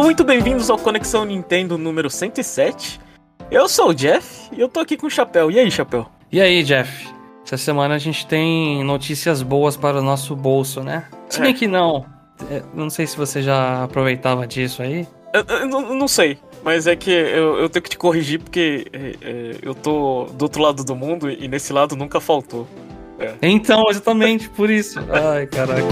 [0.00, 2.98] Sejam muito bem-vindos ao Conexão Nintendo número 107.
[3.50, 5.50] Eu sou o Jeff e eu tô aqui com o Chapéu.
[5.50, 6.06] E aí, Chapéu?
[6.32, 7.06] E aí, Jeff?
[7.44, 11.04] Essa semana a gente tem notícias boas para o nosso bolso, né?
[11.28, 11.52] Se bem É.
[11.52, 12.06] que não.
[12.50, 15.06] É, Não sei se você já aproveitava disso aí.
[15.34, 18.86] Eu, eu não, não sei, mas é que eu, eu tenho que te corrigir porque
[18.94, 22.66] é, é, eu tô do outro lado do mundo e nesse lado nunca faltou.
[23.42, 24.98] Então, exatamente por isso.
[25.12, 25.82] Ai, caraca.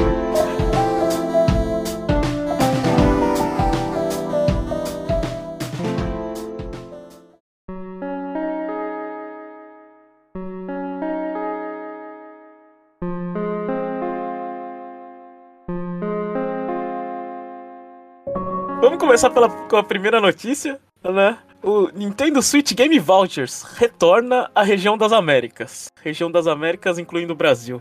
[19.18, 21.38] Começar pela, com a primeira notícia, né?
[21.60, 25.88] O Nintendo Switch Game Vouchers retorna à região das Américas.
[26.00, 27.80] Região das Américas, incluindo o Brasil.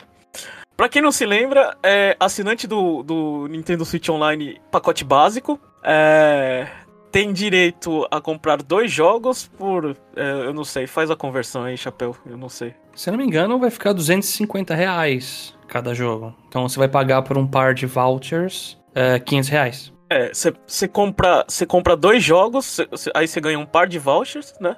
[0.75, 5.59] Pra quem não se lembra, é assinante do, do Nintendo Switch Online pacote básico.
[5.83, 6.67] é,
[7.11, 9.95] tem direito a comprar dois jogos por.
[10.15, 12.15] é, eu não sei, faz a conversão aí, chapéu.
[12.25, 12.73] Eu não sei.
[12.95, 16.33] Se não me engano, vai ficar 250 reais cada jogo.
[16.47, 19.96] Então você vai pagar por um par de vouchers é, 500 reais.
[20.09, 20.31] É,
[20.65, 24.53] você compra, você compra dois jogos, cê- cê- aí você ganha um par de vouchers,
[24.59, 24.75] né?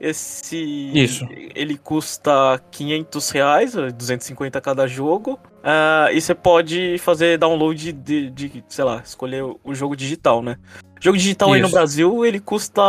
[0.00, 0.56] Esse.
[0.94, 1.26] Isso.
[1.54, 5.38] Ele custa 500 reais, 250 cada jogo.
[5.62, 10.56] Ah, e você pode fazer download de, de, sei lá, escolher o- jogo digital, né?
[11.02, 11.74] jogo digital aí no Isso.
[11.74, 12.82] Brasil, ele custa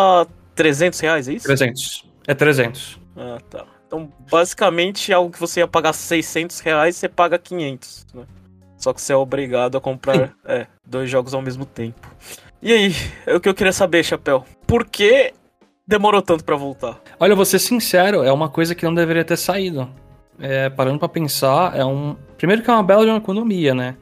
[0.56, 1.46] 300 reais, é isso?
[1.46, 2.06] 300.
[2.28, 3.00] É 300.
[3.18, 3.66] Ah, tá.
[3.88, 8.24] Então, basicamente, algo que você ia pagar 600 reais, você paga 500, né?
[8.82, 12.10] Só que você é obrigado a comprar é, dois jogos ao mesmo tempo.
[12.62, 12.96] E aí,
[13.28, 14.44] é o que eu queria saber, Chapéu.
[14.66, 15.34] Por que
[15.88, 17.00] demorou tanto pra voltar?
[17.20, 19.88] Olha, vou ser sincero, é uma coisa que não deveria ter saído.
[20.40, 22.16] É, parando pra pensar, é um.
[22.38, 23.96] Primeiro que é uma bela de uma economia, né?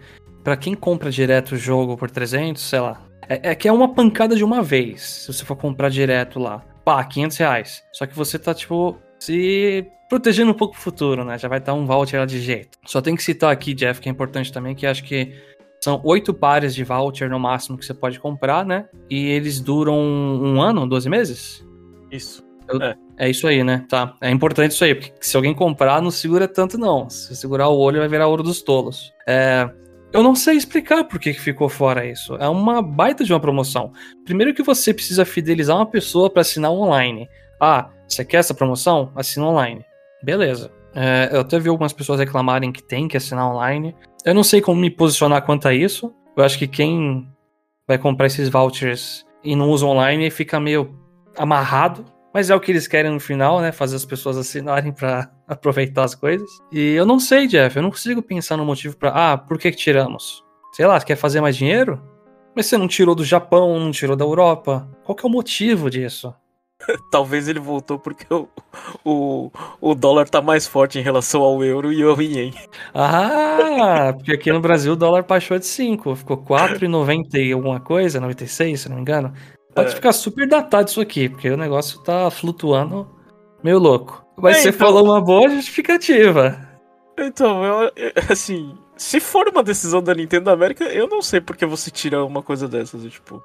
[0.46, 3.02] Pra quem compra direto o jogo por 300, sei lá.
[3.28, 6.64] É, é que é uma pancada de uma vez, se você for comprar direto lá.
[6.86, 7.84] Pá, 500 reais.
[7.92, 11.38] Só que você tá, tipo, se protegendo um pouco pro futuro, né?
[11.38, 12.78] Já vai estar um voucher lá de jeito.
[12.86, 15.32] Só tem que citar aqui, Jeff, que é importante também, que acho que
[15.82, 18.88] são oito pares de voucher no máximo que você pode comprar, né?
[19.10, 21.66] E eles duram um ano, 12 meses?
[22.12, 22.44] Isso.
[23.18, 23.86] É isso aí, né?
[23.90, 24.14] Tá.
[24.22, 27.10] É importante isso aí, porque se alguém comprar, não segura tanto, não.
[27.10, 29.12] Se segurar o olho, vai virar ouro dos tolos.
[29.28, 29.70] É.
[30.12, 32.36] Eu não sei explicar por que que ficou fora isso.
[32.36, 33.92] É uma baita de uma promoção.
[34.26, 37.28] Primeiro que você precisa fidelizar uma pessoa para assinar online.
[37.62, 39.12] Ah, você quer essa promoção?
[39.16, 39.86] Assina online.
[40.24, 40.72] Beleza.
[40.94, 43.96] É, eu até vi algumas pessoas reclamarem que tem que assinar online.
[44.26, 46.14] Eu não sei como me posicionar quanto a isso.
[46.36, 47.28] Eu acho que quem
[47.88, 50.96] vai comprar esses vouchers e não usa online fica meio
[51.38, 52.06] amarrado.
[52.34, 53.72] Mas é o que eles querem no final, né?
[53.72, 56.50] Fazer as pessoas assinarem pra aproveitar as coisas.
[56.72, 59.10] E eu não sei, Jeff, eu não consigo pensar no motivo pra.
[59.10, 60.44] Ah, por que, que tiramos?
[60.74, 62.02] Sei lá, quer fazer mais dinheiro?
[62.56, 64.88] Mas você não tirou do Japão, não tirou da Europa.
[65.04, 66.34] Qual que é o motivo disso?
[67.12, 68.48] Talvez ele voltou porque o,
[69.06, 69.52] o,
[69.82, 72.54] o dólar tá mais forte em relação ao euro e ao ien.
[72.94, 78.20] Ah, porque aqui no Brasil o dólar baixou de 5, ficou 4,90 e alguma coisa,
[78.20, 79.34] 96, se não me engano.
[79.76, 79.96] Pode É.
[79.96, 83.08] ficar super datado isso aqui, porque o negócio tá flutuando
[83.64, 84.24] meio louco.
[84.38, 86.58] Mas É, você então- falou uma boa justificativa.
[87.20, 87.92] Então, eu,
[88.32, 92.24] assim, se for uma decisão da Nintendo da América, eu não sei porque você tira
[92.24, 93.44] uma coisa dessas, tipo.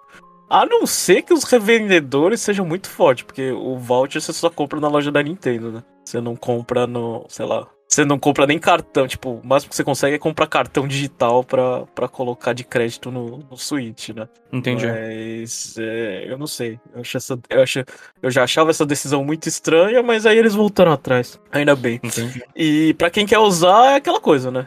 [0.49, 4.79] A não ser que os revendedores sejam muito fortes, porque o voucher você só compra
[4.81, 5.83] na loja da Nintendo, né?
[6.05, 9.77] Você não compra no, sei lá, você não compra nem cartão, tipo, o máximo que
[9.77, 14.29] você consegue é comprar cartão digital pra, pra colocar de crédito no, no Switch, né?
[14.53, 14.87] Entendi.
[14.87, 16.81] Mas é, eu não sei.
[16.95, 17.85] Eu, acho essa, eu, acho,
[18.23, 21.39] eu já achava essa decisão muito estranha, mas aí eles voltaram atrás.
[21.53, 22.01] Ainda bem.
[22.03, 22.43] Entendi.
[22.57, 24.67] E pra quem quer usar, é aquela coisa, né?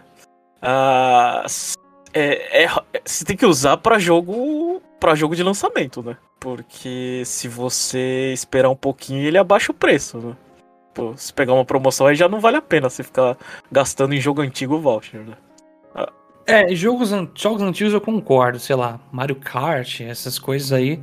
[0.62, 1.46] Ah,
[2.14, 2.70] é, é-
[3.06, 6.18] você tem que usar pra jogo para jogo de lançamento, né?
[6.40, 10.36] Porque se você esperar um pouquinho, ele abaixa o preço, né?
[10.94, 13.38] Pô, se pegar uma promoção aí já não vale a pena você ficar
[13.72, 15.36] gastando em jogo antigo voucher, né?
[16.48, 21.02] É, jogos, jogos antigos eu concordo, sei lá, Mario Kart, essas coisas aí.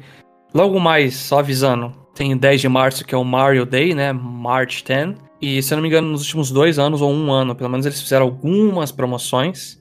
[0.55, 4.11] Logo mais, só avisando, tem o 10 de março que é o Mario Day, né?
[4.11, 5.17] March 10.
[5.43, 7.85] E se eu não me engano, nos últimos dois anos ou um ano, pelo menos
[7.85, 9.79] eles fizeram algumas promoções.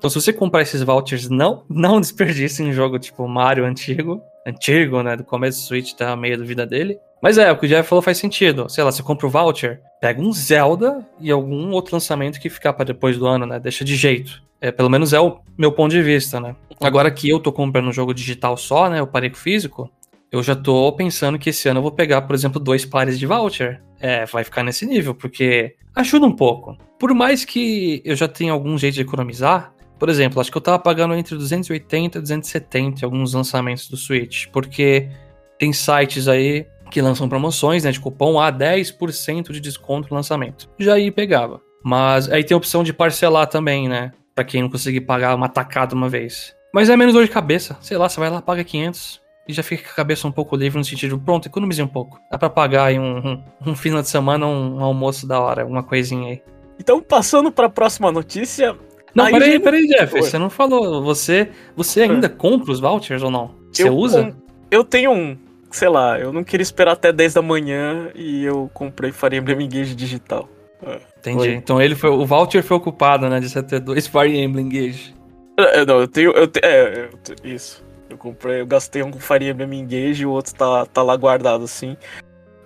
[0.00, 4.22] Então, se você comprar esses vouchers, não, não desperdice em jogo tipo Mario antigo.
[4.46, 5.14] Antigo, né?
[5.14, 6.98] Do começo do Switch, tá meio da vida dele.
[7.22, 8.66] Mas é, o que o Jeff falou faz sentido.
[8.70, 12.72] Sei lá, você compra o voucher, pega um Zelda e algum outro lançamento que ficar
[12.72, 13.60] pra depois do ano, né?
[13.60, 14.42] Deixa de jeito.
[14.58, 16.56] É, pelo menos é o meu ponto de vista, né?
[16.80, 19.00] Agora que eu tô comprando um jogo digital só, né?
[19.00, 19.90] Eu parei com o físico.
[20.32, 23.26] Eu já tô pensando que esse ano eu vou pegar, por exemplo, dois pares de
[23.26, 23.82] voucher.
[24.00, 26.78] É, vai ficar nesse nível, porque ajuda um pouco.
[26.98, 30.62] Por mais que eu já tenha algum jeito de economizar, Por exemplo, acho que eu
[30.62, 35.10] tava pagando entre 280 e 270 em alguns lançamentos do Switch, porque
[35.58, 40.70] tem sites aí que lançam promoções, né, de cupom a 10% de desconto no lançamento.
[40.78, 41.60] Já aí pegava.
[41.84, 45.50] Mas aí tem a opção de parcelar também, né, para quem não conseguir pagar uma
[45.50, 46.56] tacada uma vez.
[46.72, 47.76] Mas é menos dor de cabeça.
[47.82, 50.56] Sei lá, você vai lá, paga 500 e já fica com a cabeça um pouco
[50.56, 52.18] livre no sentido, pronto, economizei um pouco.
[52.30, 55.66] Dá pra pagar aí um, um, um final de semana, um, um, almoço da hora,
[55.66, 56.42] uma coisinha aí.
[56.78, 58.74] Então, passando pra próxima notícia.
[59.14, 59.62] Não, peraí, gente...
[59.62, 60.22] peraí, Jeff, Oi.
[60.22, 61.02] você não falou.
[61.02, 62.30] Você, você ainda é.
[62.30, 63.54] compra os vouchers ou não?
[63.72, 64.24] Você eu usa?
[64.24, 64.34] Com...
[64.70, 65.36] Eu tenho um,
[65.70, 69.62] sei lá, eu não queria esperar até 10 da manhã e eu comprei Fire Emblem
[69.62, 70.48] Engage digital.
[70.84, 71.00] É.
[71.18, 71.38] Entendi.
[71.38, 71.54] Foi.
[71.54, 72.10] Então ele foi.
[72.10, 73.40] O voucher foi ocupado, né?
[73.40, 75.14] De você ter dois Fire Emblem Engage.
[75.58, 76.30] É, não, eu tenho.
[76.32, 77.84] Eu te, é, eu, isso.
[78.08, 81.16] Eu comprei, eu gastei um com Fire Emblem Engage e o outro tá, tá lá
[81.16, 81.96] guardado, assim.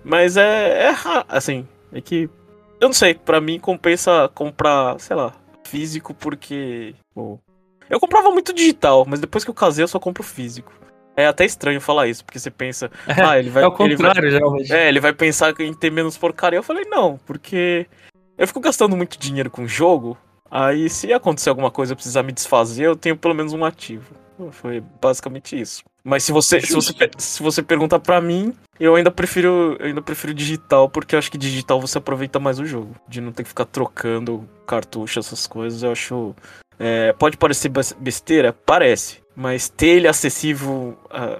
[0.03, 0.95] Mas é, é
[1.27, 2.29] assim, é que.
[2.79, 5.33] Eu não sei, pra mim compensa comprar, sei lá,
[5.67, 6.95] físico porque.
[7.13, 7.39] Pô,
[7.89, 10.73] eu comprava muito digital, mas depois que eu casei eu só compro físico.
[11.17, 13.63] É até estranho falar isso, porque você pensa, é, ah, ele vai.
[13.63, 14.73] É o contrário, vai, geralmente.
[14.73, 16.59] É, ele vai pensar em ter menos porcaria.
[16.59, 17.87] Eu falei, não, porque
[18.37, 20.17] eu fico gastando muito dinheiro com jogo.
[20.49, 24.13] Aí, se acontecer alguma coisa eu precisar me desfazer, eu tenho pelo menos um ativo.
[24.51, 25.83] Foi basicamente isso.
[26.03, 30.01] Mas se você, se você, se você pergunta para mim, eu ainda prefiro, eu ainda
[30.01, 32.95] prefiro digital, porque eu acho que digital você aproveita mais o jogo.
[33.07, 36.35] De não ter que ficar trocando cartucho, essas coisas, eu acho.
[36.77, 38.53] É, pode parecer besteira?
[38.53, 39.23] Parece.
[39.35, 41.39] Mas ter ele acessível a,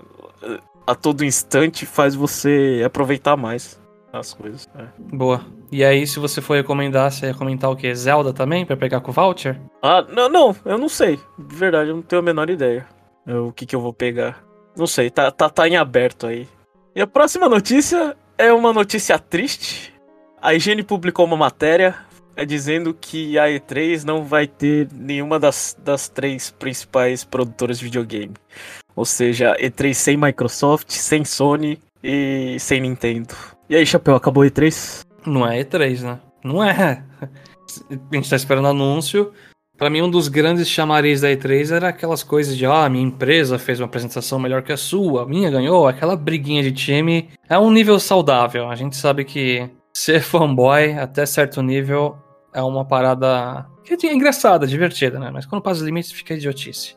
[0.88, 3.80] a todo instante faz você aproveitar mais
[4.20, 4.70] as coisas.
[4.78, 4.86] É.
[4.98, 5.46] Boa.
[5.72, 7.94] E aí, se você for recomendar, você ia comentar o quê?
[7.94, 9.60] Zelda também, para pegar com o voucher?
[9.82, 11.20] Ah, não, não, eu não sei.
[11.38, 12.88] De verdade, eu não tenho a menor ideia.
[13.28, 14.44] O que que eu vou pegar.
[14.76, 16.48] Não sei, tá, tá, tá em aberto aí.
[16.96, 19.94] E a próxima notícia é uma notícia triste.
[20.42, 21.96] A Higiene publicou uma matéria
[22.36, 27.86] é dizendo que a E3 não vai ter nenhuma das, das três principais produtoras de
[27.86, 28.34] videogame.
[28.96, 33.34] Ou seja, E3 sem Microsoft, sem Sony e sem Nintendo.
[33.68, 35.04] E aí, Chapéu, acabou a E3?
[35.26, 36.20] Não é E3, né?
[36.44, 37.04] Não é.
[37.90, 39.34] A gente tá esperando anúncio.
[39.76, 43.58] Para mim, um dos grandes chamariz da E3 era aquelas coisas de, ah, minha empresa
[43.58, 47.30] fez uma apresentação melhor que a sua, a minha ganhou, aquela briguinha de time.
[47.50, 48.70] É um nível saudável.
[48.70, 52.16] A gente sabe que ser fanboy até certo nível
[52.54, 55.32] é uma parada que é engraçada, divertida, né?
[55.32, 56.96] Mas quando passa os limites fica idiotice.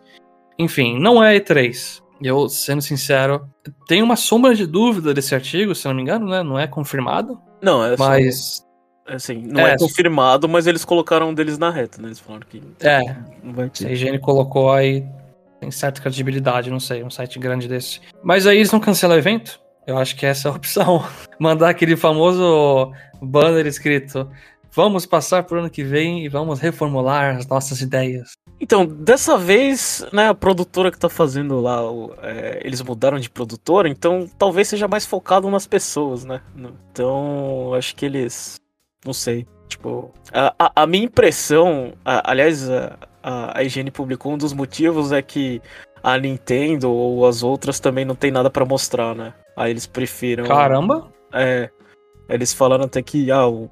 [0.59, 2.03] Enfim, não é E3.
[2.23, 3.49] Eu, sendo sincero,
[3.87, 6.43] tenho uma sombra de dúvida desse artigo, se não me engano, né?
[6.43, 7.41] Não é confirmado.
[7.63, 8.69] Não, é mas só...
[9.09, 12.09] É assim, não é, é, confirmado, mas eles colocaram um deles na reta, né?
[12.09, 13.01] Eles falaram que é,
[13.43, 13.79] não vai ter.
[13.79, 15.07] Se a higiene colocou aí,
[15.61, 18.01] tem certa credibilidade, não sei, um site grande desse.
[18.23, 19.61] Mas aí eles não cancelam o evento?
[19.87, 21.03] Eu acho que essa é a opção.
[21.41, 22.93] Mandar aquele famoso
[23.23, 24.31] banner escrito:
[24.73, 28.33] Vamos passar pro ano que vem e vamos reformular as nossas ideias.
[28.61, 31.81] Então, dessa vez, né, a produtora que tá fazendo lá,
[32.23, 36.41] é, eles mudaram de produtora, então talvez seja mais focado nas pessoas, né?
[36.93, 38.57] Então, acho que eles.
[39.05, 39.47] Não sei.
[39.69, 44.53] Tipo, a, a, a minha impressão, a, aliás, a, a, a IGN publicou um dos
[44.53, 45.63] motivos é que
[46.03, 49.35] a Nintendo ou as outras também não tem nada para mostrar, né?
[49.57, 50.45] Aí eles prefiram.
[50.45, 51.13] Caramba!
[51.33, 51.71] É.
[52.29, 53.71] Eles falaram até que ah, o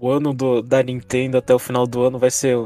[0.00, 2.56] o ano do, da Nintendo até o final do ano vai ser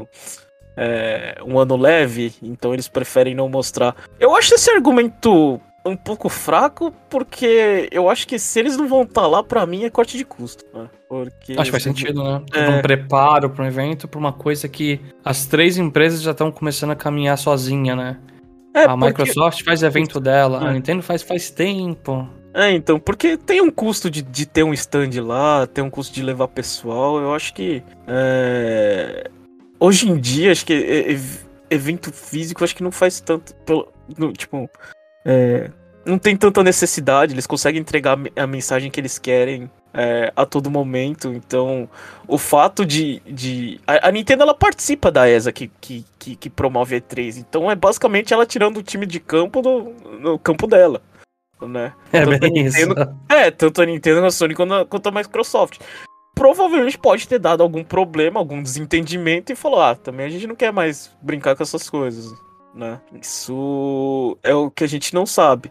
[0.77, 3.95] é, um ano leve, então eles preferem não mostrar.
[4.19, 9.01] Eu acho esse argumento um pouco fraco, porque eu acho que se eles não vão
[9.01, 10.63] estar tá lá, para mim é corte de custo.
[10.73, 10.87] Né?
[11.09, 12.41] Porque acho que faz sentido, né?
[12.53, 12.69] É...
[12.69, 16.91] Um preparo para um evento, para uma coisa que as três empresas já estão começando
[16.91, 18.19] a caminhar sozinha, né?
[18.73, 19.05] É, a porque...
[19.05, 20.69] Microsoft faz evento dela, é.
[20.69, 22.29] a Nintendo faz faz tempo.
[22.53, 26.13] É, então, porque tem um custo de, de ter um stand lá, tem um custo
[26.13, 27.19] de levar pessoal.
[27.19, 27.81] Eu acho que.
[28.07, 29.29] É...
[29.79, 31.17] Hoje em dia, acho que
[31.69, 33.55] evento físico, acho que não faz tanto.
[33.65, 34.69] Pelo, no, tipo.
[35.25, 35.69] É...
[36.03, 40.71] Não tem tanta necessidade, eles conseguem entregar a mensagem que eles querem é, a todo
[40.71, 41.31] momento.
[41.31, 41.87] Então,
[42.27, 43.21] o fato de.
[43.25, 47.37] de a, a, Nintendo ela participa da ESA que, que, que, que promove a E3.
[47.37, 51.01] Então, é basicamente ela tirando o time de campo do, no campo dela
[51.67, 51.93] né?
[52.11, 53.15] É tanto bem Nintendo, isso.
[53.29, 55.79] É, tanto a Nintendo, a Sony quanto a, quanto a Microsoft.
[56.33, 60.55] Provavelmente pode ter dado algum problema, algum desentendimento e falou: ah, também a gente não
[60.55, 62.33] quer mais brincar com essas coisas,
[62.73, 62.99] né?
[63.21, 65.69] Isso é o que a gente não sabe.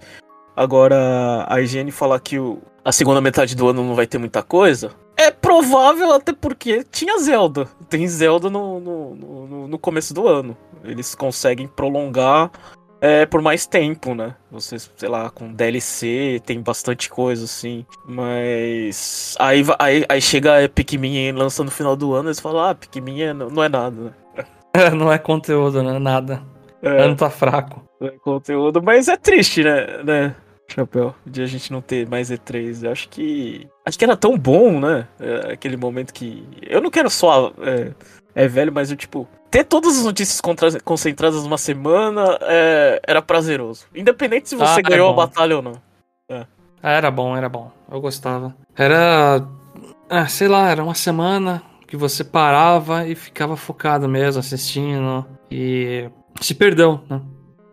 [0.54, 4.42] Agora, a higiene falar que o, a segunda metade do ano não vai ter muita
[4.42, 7.68] coisa, é provável até porque tinha Zelda.
[7.88, 10.56] Tem Zelda no, no, no, no começo do ano.
[10.82, 12.50] Eles conseguem prolongar
[13.00, 14.34] é, por mais tempo, né?
[14.50, 17.86] Você, sei lá, com DLC tem bastante coisa, assim.
[18.04, 19.34] Mas.
[19.38, 22.74] Aí, aí, aí chega a Pikmin e lança no final do ano eles falam, ah,
[22.74, 24.12] Pikmin é, não é nada, né?
[24.72, 25.98] É, não é conteúdo, né?
[25.98, 26.40] Nada.
[26.80, 27.82] É, Ano tá fraco.
[28.00, 30.00] não é conteúdo, mas é triste, né?
[30.04, 30.36] né?
[30.68, 32.84] Chapéu, de a gente não ter mais E3.
[32.84, 33.66] Eu acho que.
[33.84, 35.08] Acho que era tão bom, né?
[35.18, 36.46] É, aquele momento que.
[36.62, 37.52] Eu não quero só.
[37.60, 37.90] É,
[38.32, 39.26] é velho, mas eu, tipo.
[39.50, 40.40] Ter todas as notícias
[40.84, 43.84] concentradas numa semana é, era prazeroso.
[43.94, 45.72] Independente se você Ah, é ganhou a batalha ou não.
[46.30, 46.46] Ah,
[46.92, 47.70] Era bom, era bom.
[47.90, 48.54] Eu gostava.
[48.76, 49.44] Era.
[50.08, 55.26] Ah, sei lá, era uma semana que você parava e ficava focado mesmo, assistindo.
[55.50, 56.08] E
[56.40, 57.20] se perdeu, né?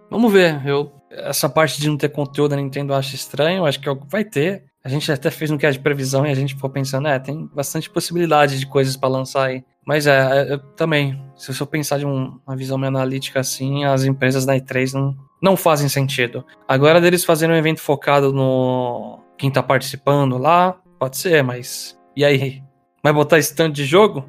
[0.10, 0.66] Vamos ver.
[0.66, 3.66] Eu, essa parte de não ter conteúdo da Nintendo eu acho estranho.
[3.66, 4.64] Acho que vai ter.
[4.84, 7.46] A gente até fez um cast de previsão e a gente ficou pensando, é, tem
[7.54, 9.64] bastante possibilidade de coisas pra lançar aí.
[9.88, 13.86] Mas é, é, eu também, se eu pensar de um- uma visão meio analítica assim,
[13.86, 16.46] as empresas da E3 não, não fazem sentido.
[16.68, 22.26] Agora deles fazerem um evento focado no quem tá participando lá, pode ser, mas e
[22.26, 22.62] aí?
[23.02, 24.28] Vai botar stand de jogo?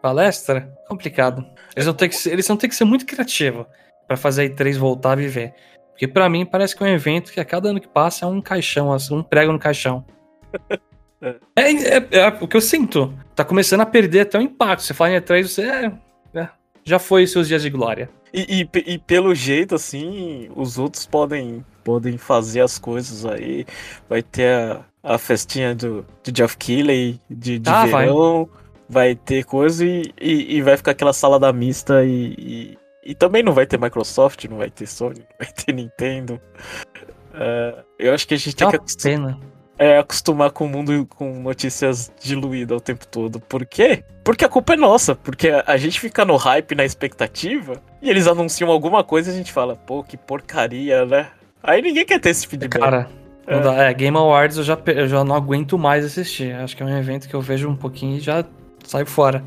[0.00, 0.72] Palestra?
[0.88, 1.44] Complicado.
[1.74, 3.66] Eles vão ter que ser, eles vão ter que ser muito criativos
[4.06, 5.52] pra fazer a E3 voltar a viver.
[5.90, 8.28] Porque pra mim parece que é um evento que a cada ano que passa é
[8.28, 10.04] um caixão, assim, um prego no caixão.
[11.22, 13.12] É, é- é o que eu sinto.
[13.34, 14.82] Tá começando a perder até o impacto.
[14.82, 15.92] Você fala em E3, você é,
[16.34, 16.48] é,
[16.84, 18.08] já foi seus dias de glória.
[18.32, 23.66] E, e e pelo jeito, assim, os outros podem, podem fazer as coisas aí.
[24.08, 24.84] Vai ter a,
[25.14, 28.04] a festinha do, do Jeff Keighley de, de Ah, vai.
[28.06, 28.48] verão.
[28.88, 29.14] Vai.
[29.14, 33.78] ter coisa e, e, vai ficar aquela salada mista e, e, também não vai ter
[33.78, 36.40] Microsoft, não vai ter Sony, não vai ter Nintendo.
[37.34, 39.40] É, eu acho que a gente É tem que uma acostumar, pena.
[39.80, 43.40] É, acostumar com o mundo com notícias diluídas o tempo todo.
[43.40, 44.04] Por quê?
[44.22, 45.14] Porque a culpa é nossa.
[45.14, 49.36] Porque a, gente fica no hype, na expectativa, e eles anunciam alguma coisa e a
[49.36, 51.28] gente fala, pô, que porcaria, né?
[51.62, 52.78] Aí ninguém quer ter esse feedback.
[52.78, 53.08] Cara,
[53.48, 53.60] não É.
[53.62, 53.74] dá.
[53.84, 56.54] É, Game Awards eu já, eu já não aguento mais assistir.
[56.54, 58.44] Acho que é um evento que eu vejo um pouquinho e já
[58.84, 59.42] saio fora.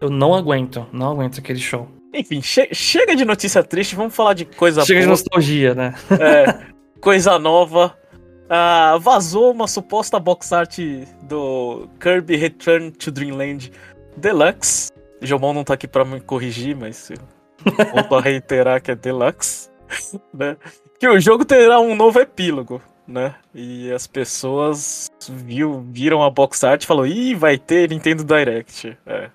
[0.00, 1.86] Eu não aguento, não aguento aquele show.
[2.12, 5.94] Enfim, che- chega de notícia triste, vamos falar de coisa Chega de boa, nostalgia, né?
[6.10, 7.94] é, coisa nova.
[8.56, 10.78] Ah, vazou uma suposta box art
[11.22, 13.72] do Kirby Return to Dreamland
[14.16, 14.92] Deluxe.
[15.20, 17.16] Jomon não tá aqui pra me corrigir, mas eu
[17.92, 19.68] volto a reiterar que é Deluxe.
[20.32, 20.56] Né?
[21.00, 23.34] Que o jogo terá um novo epílogo, né?
[23.52, 28.96] E as pessoas viu, viram a box art e falaram, ih, vai ter Nintendo Direct.
[29.04, 29.30] É.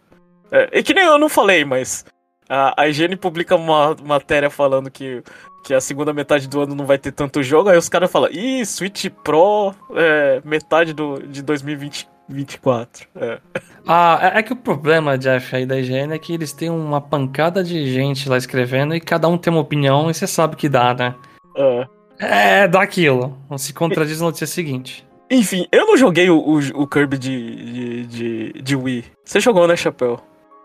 [0.52, 2.06] É, e que nem eu não falei, mas
[2.50, 5.24] a, a IGN publica uma matéria falando que,
[5.64, 8.30] que a segunda metade do ano não vai ter tanto jogo, aí os caras falam,
[8.32, 13.08] ih, Switch Pro é, metade do, de 2024.
[13.16, 13.40] É.
[13.88, 17.00] Ah, é é que o problema, Jeff, aí da IGN é que eles têm uma
[17.00, 20.68] pancada de gente lá escrevendo e cada um tem uma opinião e você sabe que
[20.68, 21.16] dá, né?
[21.56, 21.88] É.
[22.20, 23.38] É, dá aquilo.
[23.50, 25.08] Não se contradiz na notícia seguinte.
[25.32, 29.06] Enfim, eu não joguei o, o, o Kirby de, de, de, de Wii.
[29.24, 30.20] Você jogou, né, Chapéu?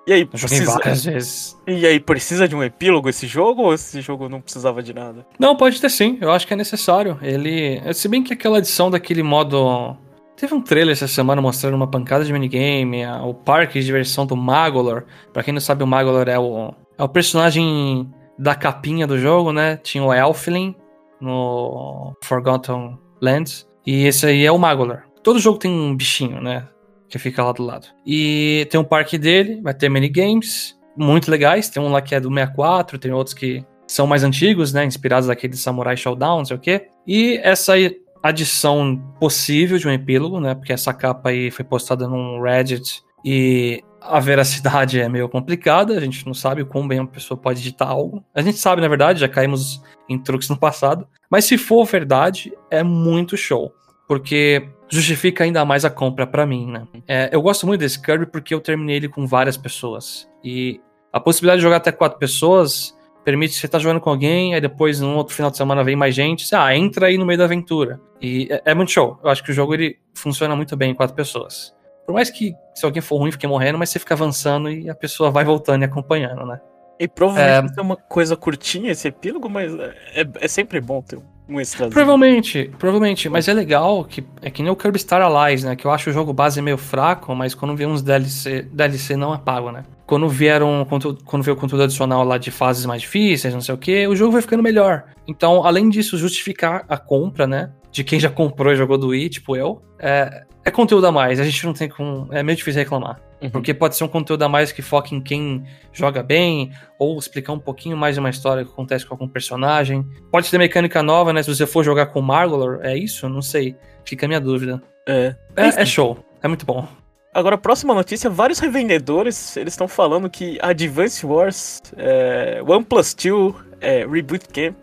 [0.07, 1.59] E aí, Eu joguei precisa, várias vezes.
[1.67, 5.27] e aí, precisa de um epílogo esse jogo ou esse jogo não precisava de nada?
[5.39, 6.19] Não, pode ter sim.
[6.21, 7.19] Eu acho que é necessário.
[7.23, 7.81] Ele.
[7.95, 9.97] Se bem que aquela edição daquele modo.
[10.37, 14.37] Teve um trailer essa semana mostrando uma pancada de minigame, o parque de diversão do
[14.37, 15.05] Magolor.
[15.33, 19.53] Pra quem não sabe, o Magolor é o, é o personagem da capinha do jogo,
[19.53, 19.77] né?
[19.77, 20.75] Tinha o Elflin
[21.21, 23.67] no Forgotten Lands.
[23.87, 25.03] E esse aí é o Magolor.
[25.23, 26.67] Todo jogo tem um bichinho, né?
[27.15, 27.87] Que fica lá do lado.
[28.05, 31.69] E tem um parque dele, vai ter minigames muito legais.
[31.69, 34.85] Tem um lá que é do 64, tem outros que são mais antigos, né?
[34.85, 36.89] Inspirados naquele Samurai Showdown, não sei o quê.
[37.07, 37.75] E essa
[38.21, 40.57] adição possível de um epílogo, né?
[40.57, 46.01] Porque essa capa aí foi postada num Reddit e a veracidade é meio complicada, a
[46.01, 48.25] gente não sabe o quão bem uma pessoa pode editar algo.
[48.35, 51.07] A gente sabe, na verdade, já caímos em truques no passado.
[51.31, 53.73] Mas se for verdade, é muito show.
[54.09, 56.87] Porque justifica ainda mais a compra pra mim, né?
[57.07, 60.29] É, eu gosto muito desse Kirby porque eu terminei ele com várias pessoas.
[60.43, 60.81] E
[61.13, 65.01] a possibilidade de jogar até quatro pessoas permite você estar jogando com alguém, aí depois
[65.01, 67.45] no outro final de semana vem mais gente, você, ah, entra aí no meio da
[67.45, 67.99] aventura.
[68.21, 69.19] E é, é muito show.
[69.23, 71.75] Eu acho que o jogo ele funciona muito bem em quatro pessoas.
[72.07, 74.95] Por mais que se alguém for ruim, fique morrendo, mas você fica avançando e a
[74.95, 76.61] pessoa vai voltando e acompanhando, né?
[77.01, 81.34] E provavelmente é uma coisa curtinha esse epílogo, mas é, é sempre bom ter um
[81.49, 81.93] extrazinho.
[81.93, 85.77] Provavelmente, provavelmente, mas é legal que é que nem o Kirby Star Allies, né?
[85.77, 89.33] Que eu acho o jogo base meio fraco, mas quando vê uns DLC, DLC não
[89.33, 89.85] apago, né?
[90.07, 90.87] Quando vieram
[91.25, 94.17] quando veio o conteúdo adicional lá de fases mais difíceis, não sei o que, o
[94.17, 95.05] jogo vai ficando melhor.
[95.27, 97.71] Então, além disso, justificar a compra, né?
[97.91, 101.39] De quem já comprou e jogou do Wii, tipo eu, é, é conteúdo a mais.
[101.39, 102.27] A gente não tem com.
[102.31, 103.21] É meio difícil reclamar.
[103.45, 103.51] Uhum.
[103.51, 107.53] Porque pode ser um conteúdo a mais que foca em quem joga bem, ou explicar
[107.53, 110.05] um pouquinho mais de uma história que acontece com algum personagem.
[110.31, 111.43] Pode ter mecânica nova, né?
[111.43, 113.29] Se você for jogar com o Margolor, é isso?
[113.29, 113.77] Não sei.
[114.05, 114.83] Fica a minha dúvida.
[115.07, 115.35] É.
[115.57, 116.25] É, é show.
[116.43, 116.89] É muito bom.
[117.33, 123.55] agora, próxima notícia: vários revendedores eles estão falando que Advance Wars é, One Plus 2
[123.81, 124.77] é, Reboot Camp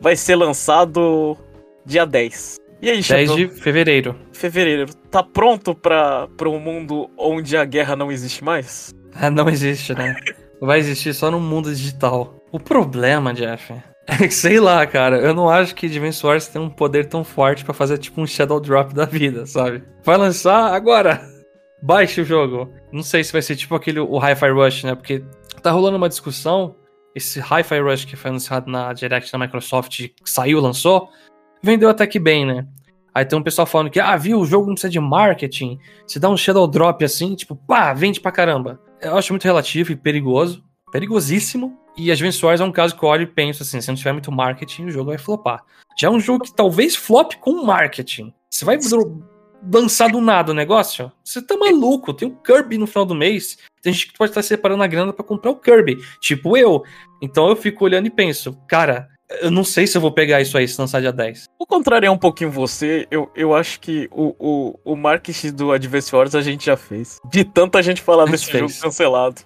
[0.00, 1.36] vai ser lançado
[1.84, 2.65] dia 10.
[2.80, 3.36] E aí, 10 Chapéu?
[3.36, 4.16] de fevereiro.
[4.32, 4.86] Fevereiro.
[5.10, 8.94] Tá pronto pra, pra um mundo onde a guerra não existe mais?
[9.18, 10.14] Ah, não existe, né?
[10.60, 12.36] Vai existir só no mundo digital.
[12.52, 13.72] O problema, Jeff,
[14.06, 15.16] é que sei lá, cara.
[15.16, 18.26] Eu não acho que Advance Wars tem um poder tão forte pra fazer tipo um
[18.26, 19.82] Shadow Drop da vida, sabe?
[20.04, 21.22] Vai lançar agora!
[21.82, 22.70] Baixe o jogo.
[22.92, 24.94] Não sei se vai ser tipo aquele o Hi-Fi Rush, né?
[24.94, 25.24] Porque
[25.62, 26.76] tá rolando uma discussão.
[27.14, 31.08] Esse Hi-Fi Rush que foi anunciado na Direct da Microsoft, saiu, lançou,
[31.62, 32.66] vendeu até que bem, né?
[33.14, 35.78] Aí tem um pessoal falando que, ah, viu, o jogo não precisa de marketing.
[36.06, 38.78] Se dá um Shadow Drop assim, tipo, pá, vende pra caramba.
[39.00, 40.62] Eu acho muito relativo e perigoso.
[40.92, 41.78] Perigosíssimo.
[41.96, 44.12] E Advance Wars é um caso que eu olho e penso assim, se não tiver
[44.12, 45.64] muito marketing, o jogo vai flopar.
[45.98, 48.34] Já é um jogo que talvez flop com marketing.
[48.50, 48.78] Você vai
[49.72, 51.10] lançar do nada o negócio?
[51.24, 52.12] Você tá maluco.
[52.12, 53.56] Tem o Kirby no final do mês.
[53.80, 55.96] Tem gente que pode estar separando a grana para comprar o Kirby.
[56.20, 56.84] Tipo eu.
[57.22, 60.56] Então eu fico olhando e penso, cara, eu não sei se eu vou pegar isso
[60.56, 61.50] aí se lançar dia 10.
[61.58, 63.06] Vou contrariar um pouquinho você.
[63.10, 67.18] Eu, eu acho que o, o, o marketing do Advance Wars a gente já fez.
[67.24, 69.42] De tanta gente falar desse jogo cancelado.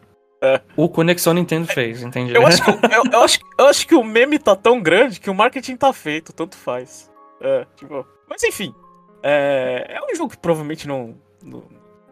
[0.76, 2.34] O Conexão Nintendo fez, entende?
[2.34, 5.28] Eu acho, que, eu, eu acho, eu acho que o meme tá tão grande que
[5.28, 7.10] o marketing tá feito, tanto faz.
[7.40, 8.06] É, tipo.
[8.28, 8.74] Mas enfim.
[9.22, 11.62] É, é um jogo que provavelmente não, não,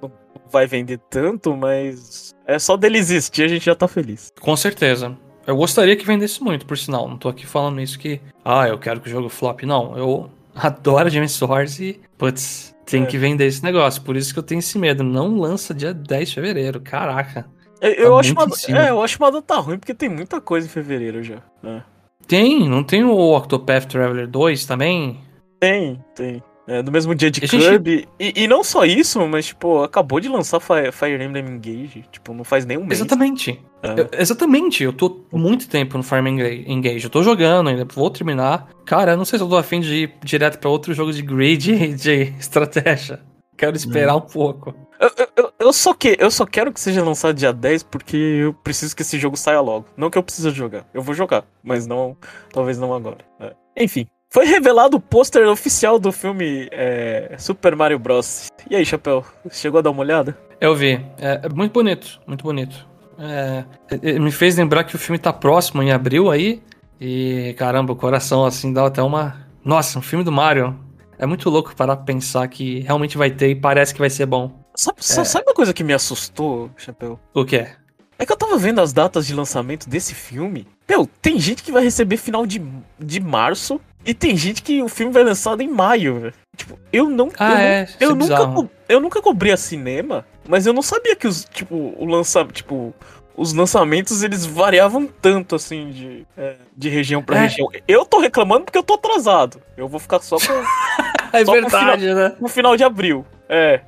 [0.02, 0.12] não
[0.50, 4.30] vai vender tanto, mas é só dele existir a gente já tá feliz.
[4.38, 5.16] Com certeza.
[5.49, 7.09] Eu gostaria que vendesse muito, por sinal.
[7.09, 9.62] Não tô aqui falando isso que, ah, eu quero que o jogo flop.
[9.62, 13.07] Não, eu adoro Advance Wars e, putz, tem É.
[13.07, 14.02] que vender esse negócio.
[14.02, 15.02] Por isso que eu tenho esse medo.
[15.02, 16.81] Não lança dia 10 de fevereiro.
[16.81, 17.47] Caraca.
[17.81, 18.47] Eu, eu Tá acho uma,
[18.78, 21.37] é, eu acho uma data ruim porque tem muita coisa em fevereiro já.
[21.64, 21.81] É.
[22.26, 25.19] Tem, não tem o Octopath Traveler 2 também?
[25.59, 26.43] Tem, tem.
[26.68, 28.06] É, no mesmo dia de gente- Kirby.
[28.20, 32.04] E, e não só isso, mas, tipo, acabou de lançar Fire, Fire Emblem Engage.
[32.12, 33.00] Tipo, não faz nem um mês.
[33.00, 33.58] Exatamente.
[33.82, 34.00] É.
[34.02, 34.84] Eu- exatamente.
[34.84, 37.04] Eu tô muito tempo no Farm Enga- Engage.
[37.04, 38.69] Eu tô jogando ainda, vou terminar.
[38.84, 41.58] Cara, não sei se eu tô afim de ir direto pra outro jogo de grid
[41.97, 43.21] de estratégia.
[43.56, 44.75] Quero esperar um pouco.
[45.00, 48.16] Eu, eu- eu, eu só que, eu só quero que seja lançado dia 10 porque
[48.16, 49.86] eu preciso que esse jogo saia logo.
[49.97, 50.86] Não que eu precise jogar.
[50.93, 52.16] Eu vou jogar, mas não.
[52.52, 53.19] Talvez não agora.
[53.40, 53.54] É.
[53.76, 54.06] Enfim.
[54.30, 58.49] Foi revelado o pôster oficial do filme é, Super Mario Bros.
[58.69, 59.25] E aí, Chapéu?
[59.50, 60.36] Chegou a dar uma olhada?
[60.60, 61.00] Eu vi.
[61.19, 62.86] É, é muito bonito, muito bonito.
[63.19, 66.62] É, é, é, me fez lembrar que o filme tá próximo em abril aí.
[67.00, 69.47] E caramba, o coração assim dá até uma.
[69.64, 70.78] Nossa, um filme do Mario.
[71.19, 74.26] É muito louco parar pra pensar que realmente vai ter e parece que vai ser
[74.26, 74.62] bom.
[74.76, 77.19] Sabe, sa- sabe uma coisa que me assustou, Chapéu?
[77.34, 77.73] O que é?
[78.19, 80.67] É que eu tava vendo as datas de lançamento desse filme.
[80.88, 82.60] Meu, tem gente que vai receber final de,
[82.99, 86.34] de março e tem gente que o filme vai lançado em maio, velho.
[86.56, 87.28] Tipo, eu não.
[87.38, 91.28] Ah, eu, é, eu é nunca, eu nunca cobria cinema, mas eu não sabia que
[91.28, 92.94] os, tipo, o lançamento, tipo,
[93.36, 97.40] os lançamentos eles variavam tanto assim de, é, de região pra É.
[97.42, 97.68] região.
[97.86, 99.60] Eu tô reclamando porque eu tô atrasado.
[99.76, 100.47] Eu vou ficar só com
[101.30, 102.34] É Só verdade, né?
[102.40, 103.26] no final de abril.
[103.47, 103.82] É.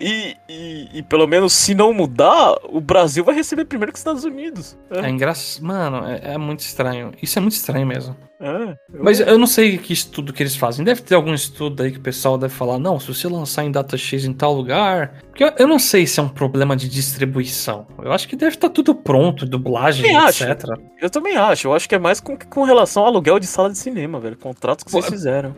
[0.00, 4.00] E, e, e pelo menos se não mudar, o Brasil vai receber primeiro que os
[4.00, 4.76] Estados Unidos.
[4.90, 5.64] É engraçado.
[5.64, 7.12] Mano, é, é muito estranho.
[7.22, 8.16] Isso é muito estranho mesmo.
[8.40, 10.84] É, eu- Mas eu não sei que estudo que eles fazem.
[10.84, 13.70] Deve ter algum estudo aí que o pessoal deve falar, não, se você lançar em
[13.70, 15.14] data X em tal lugar.
[15.30, 17.86] Porque eu, eu não sei se é um problema de distribuição.
[18.02, 20.44] Eu acho que deve estar tudo pronto, dublagem, acho.
[20.44, 20.68] etc.
[21.00, 21.68] eu também acho.
[21.68, 24.36] Eu acho que é mais com, com relação ao aluguel de sala de cinema, velho.
[24.36, 25.56] Contratos que vocês Pô, fizeram.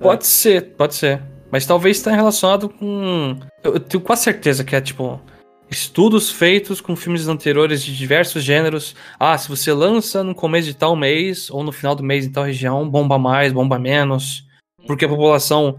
[0.00, 1.22] Pode ser, pode ser.
[1.54, 3.38] Mas talvez esteja relacionado com.
[3.62, 5.20] Eu, eu tenho quase certeza que é tipo.
[5.70, 8.96] Estudos feitos com filmes anteriores de diversos gêneros.
[9.20, 12.32] Ah, se você lança no começo de tal mês ou no final do mês em
[12.32, 14.44] tal região, bomba mais, bomba menos.
[14.84, 15.78] Porque a população,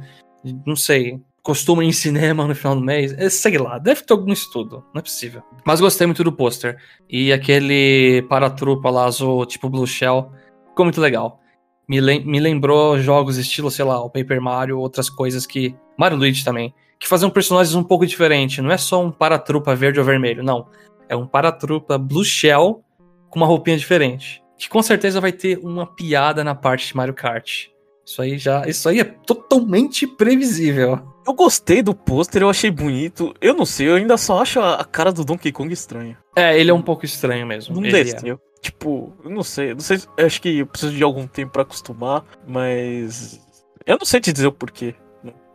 [0.65, 3.11] não sei, costuma ir em cinema no final do mês.
[3.11, 5.43] É, sei lá, deve ter algum estudo, não é possível.
[5.65, 6.77] Mas gostei muito do pôster.
[7.09, 10.31] E aquele paratrupa lá azul, tipo Blue Shell,
[10.69, 11.41] ficou muito legal
[11.87, 15.75] me, lem- me lembrou jogos estilo, sei lá, o Paper Mario, outras coisas que.
[15.97, 16.73] Mario Luigi também.
[16.99, 18.63] Que faziam personagens um pouco diferentes.
[18.63, 20.67] Não é só um paratrupa verde ou vermelho, não.
[21.09, 22.81] É um paratrupa Blue Shell
[23.29, 24.41] com uma roupinha diferente.
[24.57, 27.67] Que com certeza vai ter uma piada na parte de Mario Kart.
[28.05, 28.65] Isso aí já.
[28.67, 30.99] Isso aí é totalmente previsível.
[31.27, 33.33] Eu gostei do pôster, eu achei bonito.
[33.41, 36.17] Eu não sei, eu ainda só acho a, a cara do Donkey Kong estranha.
[36.35, 37.75] É, ele é um pouco estranho mesmo.
[37.75, 38.37] Não Ele é.
[38.65, 39.73] Tipo, eu não sei.
[39.75, 39.99] Não sei.
[40.17, 43.39] Acho que eu preciso de algum tempo pra acostumar, mas.
[43.85, 44.95] Eu não sei te dizer o porquê.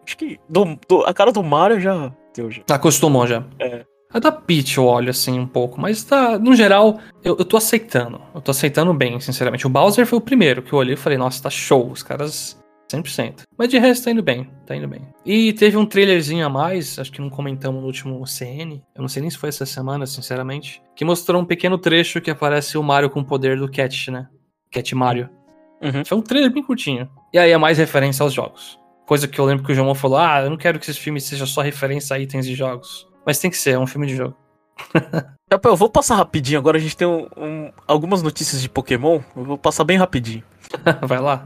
[0.07, 2.63] Acho que do- do- a cara do Mario já deu já.
[2.71, 3.43] Acostumou já.
[3.59, 3.85] É.
[4.13, 7.57] A da Peach eu olho assim um pouco, mas tá, no geral, eu, eu tô
[7.57, 8.21] aceitando.
[8.33, 9.67] Eu tô aceitando bem, sinceramente.
[9.67, 11.91] O Bowser foi o primeiro que eu olhei e falei, nossa, tá show.
[11.91, 12.60] Os caras
[12.97, 13.43] 100%.
[13.57, 15.07] Mas de resto tá indo bem, tá indo bem.
[15.25, 19.09] E teve um trailerzinho a mais, acho que não comentamos no último CN, eu não
[19.09, 22.83] sei nem se foi essa semana, sinceramente, que mostrou um pequeno trecho que aparece o
[22.83, 24.29] Mario com o poder do Cat, né?
[24.71, 25.29] Cat Mario.
[25.81, 26.05] Uhum.
[26.05, 27.09] Foi um trailer bem curtinho.
[27.33, 28.79] E aí é mais referência aos jogos.
[29.07, 31.21] Coisa que eu lembro que o João falou: ah, eu não quero que esse filme
[31.21, 33.09] seja só referência a itens de jogos.
[33.27, 34.37] Mas tem que ser, é um filme de jogo.
[35.65, 39.45] Eu vou passar rapidinho, agora a gente tem um, um, algumas notícias de Pokémon, eu
[39.45, 40.45] vou passar bem rapidinho.
[41.03, 41.45] Vai lá.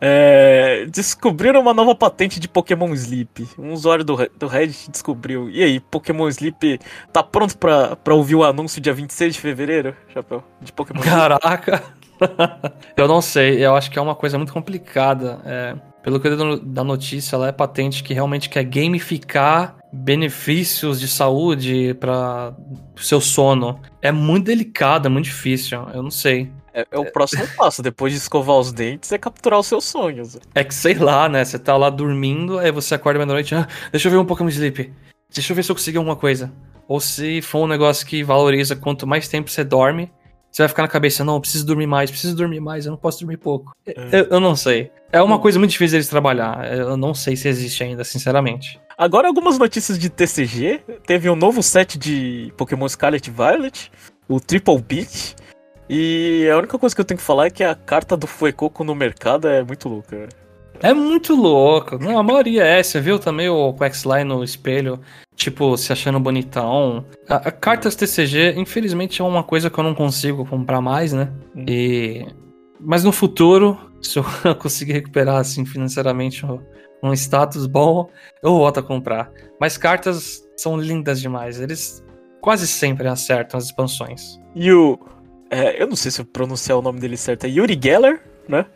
[0.00, 3.48] É, descobriram uma nova patente de Pokémon Sleep.
[3.58, 5.48] Um usuário do, do Reddit descobriu.
[5.48, 6.80] E aí, Pokémon Sleep
[7.12, 10.42] tá pronto pra, pra ouvir o anúncio dia 26 de fevereiro, Chapéu?
[10.60, 11.82] De Pokémon Caraca!
[12.96, 15.40] eu não sei, eu acho que é uma coisa muito complicada.
[15.44, 21.00] É, pelo que eu li da notícia, ela é patente que realmente quer gamificar benefícios
[21.00, 22.54] de saúde para
[22.94, 23.80] o seu sono.
[24.02, 26.52] É muito delicado, é muito difícil, eu não sei.
[26.74, 30.36] É, é, o próximo passo, depois de escovar os dentes, é capturar os seus sonhos.
[30.54, 31.44] É que sei lá, né?
[31.44, 34.92] Você tá lá dormindo, aí você acorda meia-noite, ah, deixa eu ver um Pokémon Sleep.
[35.32, 36.52] Deixa eu ver se eu consigo alguma coisa.
[36.88, 40.10] Ou se for um negócio que valoriza quanto mais tempo você dorme,
[40.54, 42.96] você vai ficar na cabeça, não, eu preciso dormir mais, preciso dormir mais, eu não
[42.96, 43.72] posso dormir pouco.
[43.86, 44.20] É.
[44.20, 44.90] Eu, eu, não sei.
[45.10, 46.72] É uma coisa muito difícil deles trabalhar.
[46.72, 48.80] Eu não sei se existe ainda, sinceramente.
[48.96, 50.80] Agora, algumas notícias de TCG.
[51.06, 53.90] Teve um novo set de Pokémon Scarlet Violet,
[54.28, 55.34] o Triple Beat.
[55.88, 58.84] E a única coisa que eu tenho que falar é que a carta do Fuecoco
[58.84, 60.28] no mercado é muito louca.
[60.80, 61.98] É muito louco.
[61.98, 62.82] Não, a maioria é.
[62.82, 65.00] Você viu também o Quaxly no espelho,
[65.36, 67.04] tipo, se achando bonitão.
[67.28, 71.32] A, a cartas TCG, infelizmente, é uma coisa que eu não consigo comprar mais, né?
[71.54, 71.64] Hum.
[71.68, 72.26] E...
[72.80, 74.24] Mas no futuro, se eu
[74.58, 76.44] conseguir recuperar, assim, financeiramente
[77.02, 78.08] um status bom,
[78.42, 79.30] eu volto a comprar.
[79.60, 81.60] Mas cartas são lindas demais.
[81.60, 82.02] Eles
[82.40, 84.38] quase sempre acertam as expansões.
[84.54, 84.98] E o
[85.54, 88.66] é, eu não sei se eu pronunciar o nome dele certo, é Yuri Geller, né?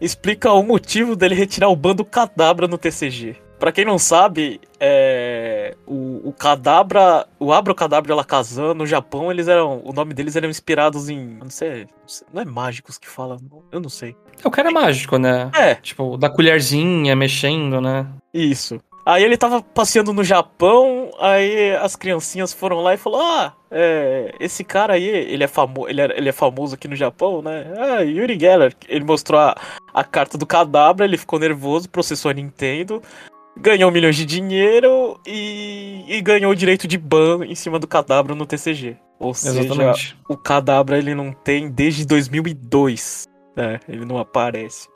[0.00, 3.36] Explica o motivo dele retirar o bando Cadabra no TCG.
[3.58, 9.82] Pra quem não sabe, é, o, o Cadabra, o Abracadabra Alakazam no Japão, eles eram,
[9.84, 11.88] o nome deles eram inspirados em, não sei,
[12.32, 13.36] não é mágicos que fala,
[13.72, 14.14] eu não sei.
[14.44, 15.50] É, o cara é mágico, né?
[15.52, 15.74] É.
[15.74, 18.06] Tipo, da colherzinha, mexendo, né?
[18.32, 18.80] Isso.
[19.08, 24.34] Aí ele tava passeando no Japão, aí as criancinhas foram lá e falou: Ah, é,
[24.38, 27.72] esse cara aí, ele é, famo ele, é, ele é famoso aqui no Japão, né?
[27.78, 28.76] Ah, Yuri Geller.
[28.86, 29.56] Ele mostrou a,
[29.94, 33.02] a carta do Cadabra, ele ficou nervoso, processou a Nintendo,
[33.56, 38.34] ganhou milhões de dinheiro e, e ganhou o direito de ban em cima do Cadabra
[38.34, 38.98] no TCG.
[39.18, 40.00] Ou Exatamente.
[40.00, 43.26] seja, o Cadabra ele não tem desde 2002.
[43.56, 43.80] Né?
[43.88, 44.86] Ele não aparece.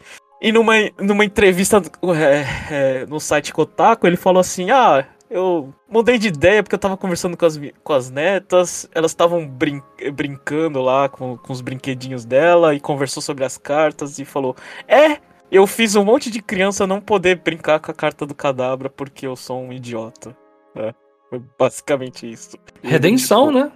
[0.43, 1.81] E numa, numa entrevista
[2.19, 6.81] é, é, no site Kotaku, ele falou assim: Ah, eu mudei de ideia porque eu
[6.81, 9.81] tava conversando com as, com as netas, elas estavam brin
[10.13, 14.57] brincando lá com, com os brinquedinhos dela e conversou sobre as cartas e falou:
[14.89, 18.91] É, eu fiz um monte de criança não poder brincar com a carta do cadabra
[18.91, 20.37] porque eu sou um idiota.
[20.75, 20.93] É,
[21.31, 22.59] foi basicamente isso.
[22.83, 23.73] Redenção, tipo, né?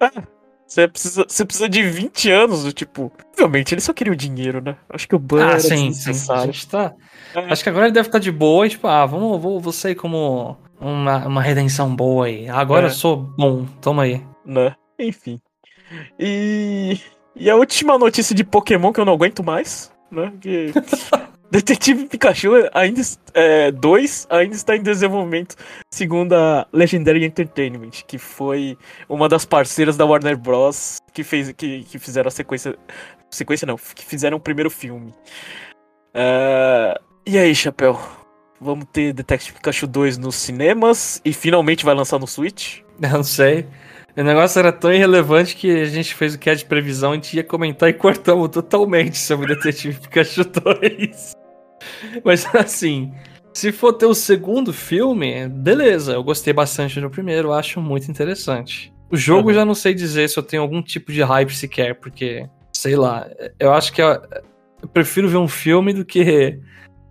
[0.00, 0.39] É.
[0.70, 3.10] Você precisa, você precisa de 20 anos, do tipo.
[3.32, 4.76] Obviamente, ele só queria o dinheiro, né?
[4.88, 6.12] Acho que o ban ah, sim, sim.
[6.32, 6.94] A gente tá...
[7.34, 7.40] É.
[7.52, 9.72] Acho que agora ele deve estar tá de boa e, tipo, ah, vamos, vou, vou
[9.72, 12.48] sair como uma, uma redenção boa aí.
[12.48, 12.88] Agora é.
[12.88, 14.24] eu sou bom, toma aí.
[14.46, 14.76] Né?
[14.96, 15.40] Enfim.
[16.16, 17.00] E.
[17.34, 20.32] E a última notícia de Pokémon que eu não aguento mais, né?
[20.40, 20.72] Que
[21.50, 23.02] Detetive Pikachu ainda
[23.74, 25.56] 2 é, ainda está em desenvolvimento,
[25.92, 30.98] segundo a Legendary Entertainment, que foi uma das parceiras da Warner Bros.
[31.12, 32.76] que fez que, que fizeram a sequência.
[33.28, 35.14] Sequência não, que fizeram o primeiro filme.
[36.14, 38.00] Uh, e aí, Chapéu?
[38.60, 42.80] Vamos ter Detective Pikachu 2 nos cinemas e finalmente vai lançar no Switch?
[42.98, 43.66] Não sei.
[44.16, 47.14] O negócio era tão irrelevante que a gente fez o que é de previsão, a
[47.14, 51.39] gente ia comentar e cortamos totalmente sobre Detetive Pikachu 2.
[52.24, 53.12] Mas assim,
[53.52, 58.92] se for ter o segundo filme, beleza, eu gostei bastante do primeiro, acho muito interessante.
[59.10, 59.54] O jogo uhum.
[59.54, 63.28] já não sei dizer se eu tenho algum tipo de hype sequer, porque, sei lá,
[63.58, 64.22] eu acho que eu,
[64.82, 66.60] eu prefiro ver um filme do que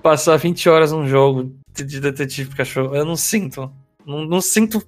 [0.02, 2.96] passar 20 horas num jogo de detetive cachorro.
[2.96, 3.72] Eu não sinto.
[4.06, 4.82] Não, não sinto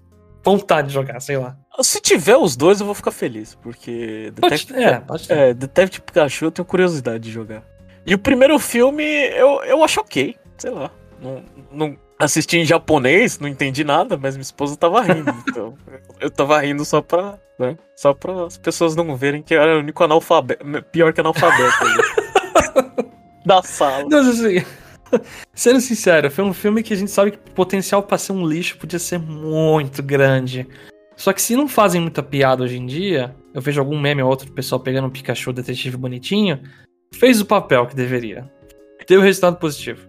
[0.43, 1.57] vontade de jogar, sei lá.
[1.81, 5.37] Se tiver os dois, eu vou ficar feliz, porque Detective, pode, é, pode ter.
[5.37, 7.63] É, Detective Pikachu eu tenho curiosidade de jogar.
[8.05, 10.91] E o primeiro filme eu, eu acho ok, sei lá.
[11.21, 15.31] Não, não assisti em japonês, não entendi nada, mas minha esposa tava rindo.
[15.47, 15.77] então
[16.19, 17.37] eu tava rindo só pra.
[17.59, 20.65] Né, só pra as pessoas não verem que eu era o único analfabeto.
[20.91, 21.75] Pior que analfabeto.
[23.45, 24.07] da sala.
[24.09, 24.63] Não, assim,
[25.53, 28.47] sendo sincero, foi um filme que a gente sabe que o potencial pra ser um
[28.47, 30.67] lixo podia ser muito grande.
[31.15, 34.29] Só que se não fazem muita piada hoje em dia, eu vejo algum meme ou
[34.29, 36.59] outro do pessoal pegando um Pikachu detetive bonitinho,
[37.13, 38.49] fez o papel que deveria.
[39.05, 40.07] Teve o resultado positivo.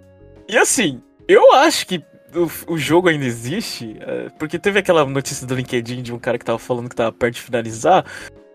[0.48, 2.02] E assim, eu acho que
[2.34, 6.38] o, o jogo ainda existe, é, porque teve aquela notícia do LinkedIn de um cara
[6.38, 8.04] que tava falando que tava perto de finalizar.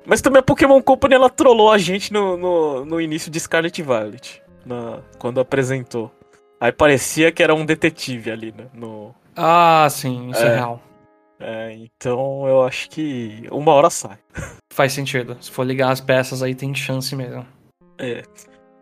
[0.06, 3.82] Mas também a Pokémon Company ela trollou a gente no, no, no início de Scarlet
[3.82, 4.42] Violet.
[4.66, 6.12] Na, quando apresentou.
[6.60, 8.66] Aí parecia que era um detetive ali, né?
[8.74, 9.14] No...
[9.36, 10.82] Ah, sim, isso é, é real.
[11.40, 14.18] É, então eu acho que uma hora sai.
[14.74, 15.38] Faz sentido.
[15.40, 17.46] Se for ligar as peças aí tem chance mesmo.
[18.00, 18.24] É.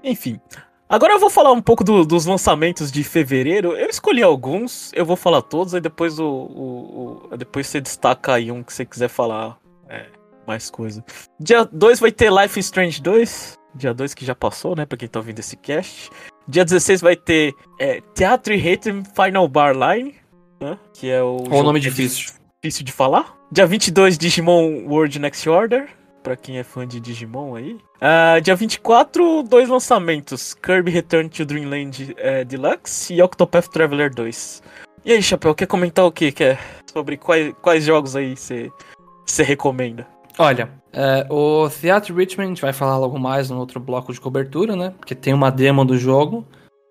[0.03, 0.39] Enfim.
[0.87, 3.75] Agora eu vou falar um pouco do, dos lançamentos de fevereiro.
[3.75, 8.33] Eu escolhi alguns, eu vou falar todos, aí depois o, o, o depois você destaca
[8.33, 9.57] aí um que você quiser falar
[9.89, 10.05] é,
[10.45, 11.03] mais coisa.
[11.39, 13.57] Dia 2 vai ter Life is Strange 2.
[13.73, 14.85] Dia 2 que já passou, né?
[14.85, 16.09] Pra quem tá ouvindo esse cast.
[16.47, 20.15] Dia 16 vai ter é, Theatre Rhythm Final Bar Line.
[20.61, 21.37] Né, que é o.
[21.49, 22.31] Qual o nome difícil?
[22.61, 23.35] Difícil de falar.
[23.51, 25.89] Dia 22, Digimon World Next Order
[26.25, 27.77] pra quem é fã de Digimon aí.
[27.97, 34.63] Uh, dia 24, dois lançamentos: Kirby Return to Dreamland é, Deluxe e Octopath Traveler 2.
[35.05, 36.31] E aí, Chapéu, quer comentar o que?
[36.31, 36.59] Quer
[36.91, 40.07] sobre quais, quais jogos aí você recomenda?
[40.39, 44.19] Olha, é, o Theatre Richmond a gente vai falar logo mais no outro bloco de
[44.19, 44.93] cobertura, né?
[44.97, 46.43] Porque tem uma demo do jogo.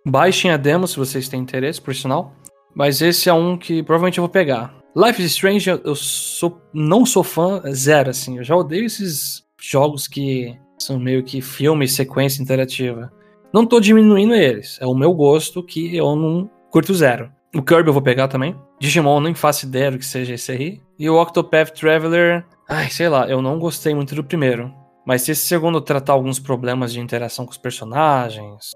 [0.07, 2.33] Baixem a demo se vocês têm interesse, por sinal.
[2.73, 4.73] Mas esse é um que provavelmente eu vou pegar.
[4.97, 8.39] Life is Strange, eu sou, não sou fã, zero, assim.
[8.39, 13.13] Eu já odeio esses jogos que são meio que filme, sequência interativa.
[13.53, 14.79] Não tô diminuindo eles.
[14.81, 17.31] É o meu gosto que eu não curto zero.
[17.55, 18.57] O Kirby eu vou pegar também.
[18.81, 20.81] Digimon nem faço ideia do que seja esse aí.
[20.97, 24.73] E o Octopath Traveler, ai, sei lá, eu não gostei muito do primeiro.
[25.05, 28.71] Mas se esse segundo tratar alguns problemas de interação com os personagens,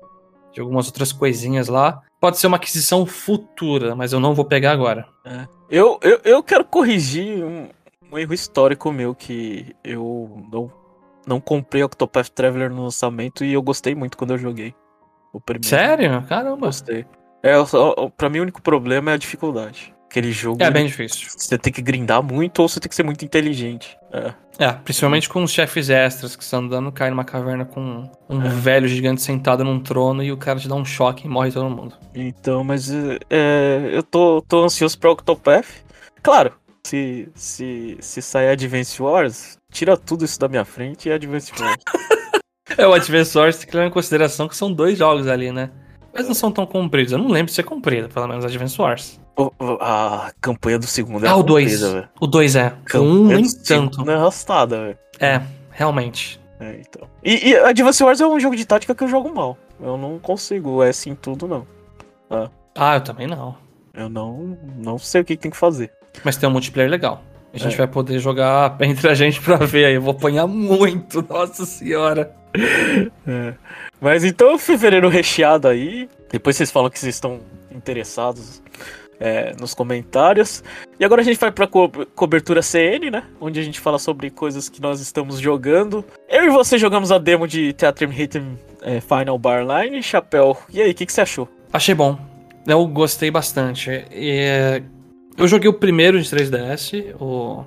[0.53, 4.73] de algumas outras coisinhas lá, pode ser uma aquisição futura, mas eu não vou pegar
[4.73, 5.07] agora.
[5.25, 5.47] É.
[5.71, 7.69] Eu, eu, eu quero corrigir um,
[8.11, 10.73] um, erro histórico meu que eu não,
[11.27, 14.75] não comprei Octopath Traveler no lançamento e eu gostei muito quando eu joguei.
[15.33, 15.69] O primeiro.
[15.69, 16.25] Sério?
[16.27, 16.67] Caramba.
[16.67, 17.05] Gostei.
[17.43, 17.53] É,
[18.17, 19.95] pra mim o único problema é a dificuldade.
[20.11, 20.63] Aquele jogo.
[20.63, 21.29] É bem difícil.
[21.37, 23.97] Você tem que grindar muito ou você tem que ser muito inteligente.
[24.11, 24.33] É.
[24.59, 28.49] É, principalmente com os chefes extras que estão andando, cai numa caverna com um é.
[28.49, 31.71] velho gigante sentado num trono e o cara te dá um choque e morre todo
[31.71, 31.95] mundo.
[32.15, 32.91] Então, mas
[33.31, 35.69] é, eu tô, tô ansioso pra Octopath.
[36.23, 41.53] Claro, se, se, se sair Advance Wars, tira tudo isso da minha frente e Advance
[41.57, 41.77] Wars.
[42.77, 45.71] é, o Advance Wars tem que levar em consideração que são dois jogos ali, né?
[46.19, 47.13] Mas não são tão compridos.
[47.13, 49.21] Eu não lembro de ser comprido, pelo menos Advance Wars.
[49.81, 51.83] a campanha do segundo é Ah, o 2.
[52.21, 52.75] O 2 é.
[52.93, 54.05] O 1 um, nem tanto.
[54.05, 54.99] Não é arrastada, velho.
[55.21, 56.41] É, realmente.
[56.59, 57.09] É, então.
[57.23, 59.57] E, e Advance Wars é um jogo de tática que eu jogo mal.
[59.81, 61.65] Eu não consigo é assim tudo, não.
[62.29, 62.51] Ah.
[62.75, 63.57] ah, eu também não.
[63.95, 65.93] Eu não, não sei o que tem que fazer.
[66.25, 67.23] Mas tem um multiplayer legal.
[67.53, 67.77] A gente é.
[67.79, 69.95] vai poder jogar entre a gente pra ver aí.
[69.95, 72.33] Eu vou apanhar muito, nossa senhora.
[73.27, 73.55] É.
[74.01, 76.09] Mas então, fevereiro recheado aí.
[76.31, 78.63] Depois vocês falam que vocês estão interessados
[79.21, 80.63] é, nos comentários.
[80.99, 83.25] E agora a gente vai pra co cobertura CN, né?
[83.41, 86.05] Onde a gente fala sobre coisas que nós estamos jogando.
[86.29, 90.03] Eu e você jogamos a demo de Theater Rhythm é, Final Barline.
[90.03, 91.49] Chapéu, e aí, o que, que você achou?
[91.73, 92.19] Achei bom.
[92.67, 94.05] Eu gostei bastante.
[94.13, 94.83] E,
[95.39, 97.65] eu joguei o primeiro de 3DS, o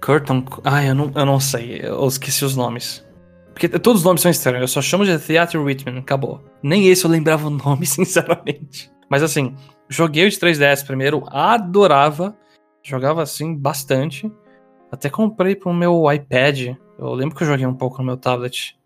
[0.00, 0.44] Curtain.
[0.62, 3.04] Ah, eu não, eu não sei, eu esqueci os nomes.
[3.52, 6.44] Porque todos os nomes são estranhos, eu só chamo de Theater Rhythm, acabou.
[6.62, 8.90] Nem esse eu lembrava o nome, sinceramente.
[9.08, 9.54] Mas assim,
[9.88, 12.36] joguei o de 3DS primeiro, adorava.
[12.82, 14.30] Jogava assim bastante.
[14.92, 16.76] Até comprei pro meu iPad.
[16.98, 18.76] Eu lembro que eu joguei um pouco no meu tablet.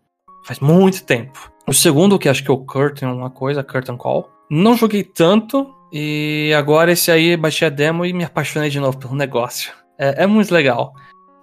[0.45, 1.51] Faz muito tempo.
[1.67, 4.29] O segundo, que acho que é o Curtain, uma coisa, Curtain Call.
[4.49, 5.69] Não joguei tanto.
[5.91, 9.73] E agora esse aí baixei a demo e me apaixonei de novo pelo negócio.
[9.99, 10.93] É, é muito legal.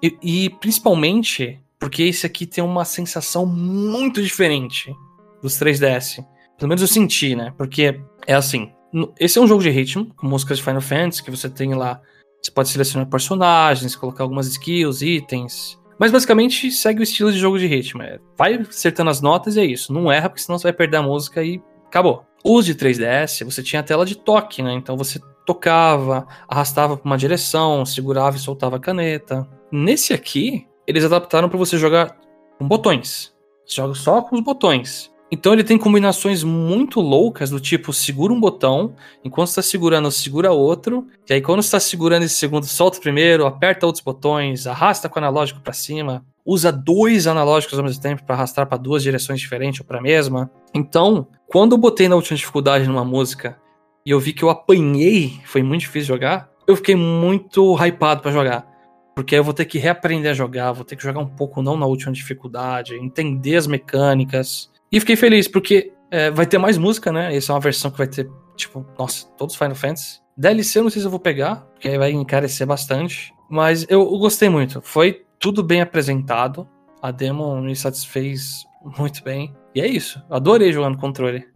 [0.03, 4.95] E, e principalmente porque esse aqui tem uma sensação muito diferente
[5.43, 6.25] dos 3DS.
[6.57, 7.53] Pelo menos eu senti, né?
[7.57, 8.73] Porque é assim.
[9.21, 12.01] Esse é um jogo de ritmo, com músicas de Final Fantasy, que você tem lá.
[12.43, 15.79] Você pode selecionar personagens, colocar algumas skills, itens.
[15.99, 18.03] Mas basicamente segue o estilo de jogo de ritmo.
[18.03, 19.93] É, vai acertando as notas e é isso.
[19.93, 22.25] Não erra, porque senão você vai perder a música e acabou.
[22.45, 24.73] Os de 3DS, você tinha a tela de toque, né?
[24.73, 29.49] Então você tocava, arrastava para uma direção, segurava e soltava a caneta.
[29.73, 32.17] Nesse aqui, eles adaptaram para você jogar
[32.59, 33.35] com botões.
[33.67, 35.11] Você joga só com os botões.
[35.31, 40.53] Então ele tem combinações muito loucas do tipo segura um botão, enquanto está segurando, segura
[40.53, 45.07] outro, e aí quando está segurando esse segundo, solta o primeiro, aperta outros botões, arrasta
[45.07, 49.03] com o analógico para cima, usa dois analógicos ao mesmo tempo para arrastar para duas
[49.03, 50.51] direções diferentes ou para a mesma.
[50.73, 53.59] Então, quando eu botei na última dificuldade numa música
[54.05, 58.31] e eu vi que eu apanhei, foi muito difícil jogar, eu fiquei muito hypado para
[58.31, 58.69] jogar.
[59.15, 61.77] Porque eu vou ter que reaprender a jogar, vou ter que jogar um pouco não
[61.77, 64.71] na última dificuldade, entender as mecânicas.
[64.93, 67.35] E fiquei feliz, porque é, vai ter mais música, né?
[67.35, 70.21] Essa é uma versão que vai ter Tipo, nossa, todos Final Fantasy.
[70.37, 73.33] DLC eu não sei se eu vou pegar, porque aí vai encarecer bastante.
[73.49, 74.83] Mas eu, eu gostei muito.
[74.83, 76.69] Foi tudo bem apresentado.
[77.01, 78.65] A demo me satisfez
[78.99, 79.55] muito bem.
[79.75, 80.23] E é isso.
[80.31, 81.47] Adorei jogar no controle.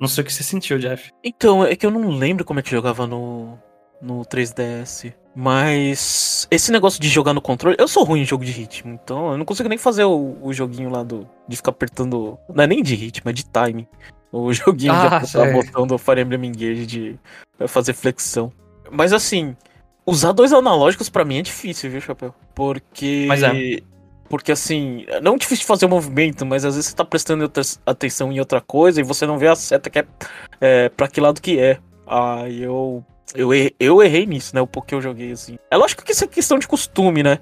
[0.00, 1.10] Não sei o que você sentiu, Jeff.
[1.22, 3.58] Então, é que eu não lembro como é que jogava no,
[4.00, 5.14] no 3DS.
[5.34, 9.32] Mas esse negócio de jogar no controle, eu sou ruim em jogo de ritmo, então
[9.32, 12.66] eu não consigo nem fazer o, o joguinho lá do de ficar apertando, não é
[12.66, 13.86] nem de ritmo, é de timing.
[14.30, 17.18] O joguinho ah, de apertar o botão do Fire Emblem Engage de
[17.66, 18.52] fazer flexão.
[18.90, 19.56] Mas assim,
[20.04, 22.34] usar dois analógicos para mim é difícil, viu, Chapéu?
[22.54, 23.52] Porque Mas é.
[24.32, 27.52] Porque assim, não é difícil de fazer o movimento, mas às vezes você tá prestando
[27.84, 30.06] atenção em outra coisa e você não vê a seta que é,
[30.58, 31.78] é pra que lado que é.
[32.06, 34.62] Aí eu eu, errei, eu errei nisso, né?
[34.62, 35.58] O pouco que eu joguei, assim.
[35.70, 37.40] É lógico que isso é questão de costume, né?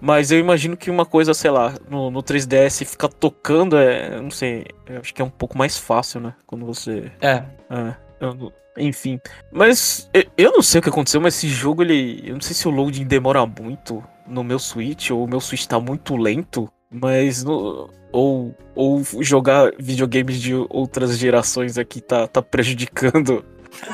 [0.00, 4.18] Mas eu imagino que uma coisa, sei lá, no, no 3DS ficar tocando é.
[4.18, 4.64] Não sei.
[4.86, 6.32] Eu acho que é um pouco mais fácil, né?
[6.46, 7.12] Quando você.
[7.20, 7.44] É.
[7.68, 9.20] é eu, enfim.
[9.52, 12.22] Mas eu, eu não sei o que aconteceu, mas esse jogo, ele.
[12.24, 15.66] Eu não sei se o loading demora muito no meu Switch, ou o meu Switch
[15.66, 22.42] tá muito lento, mas no, ou, ou jogar videogames de outras gerações aqui tá, tá
[22.42, 23.44] prejudicando.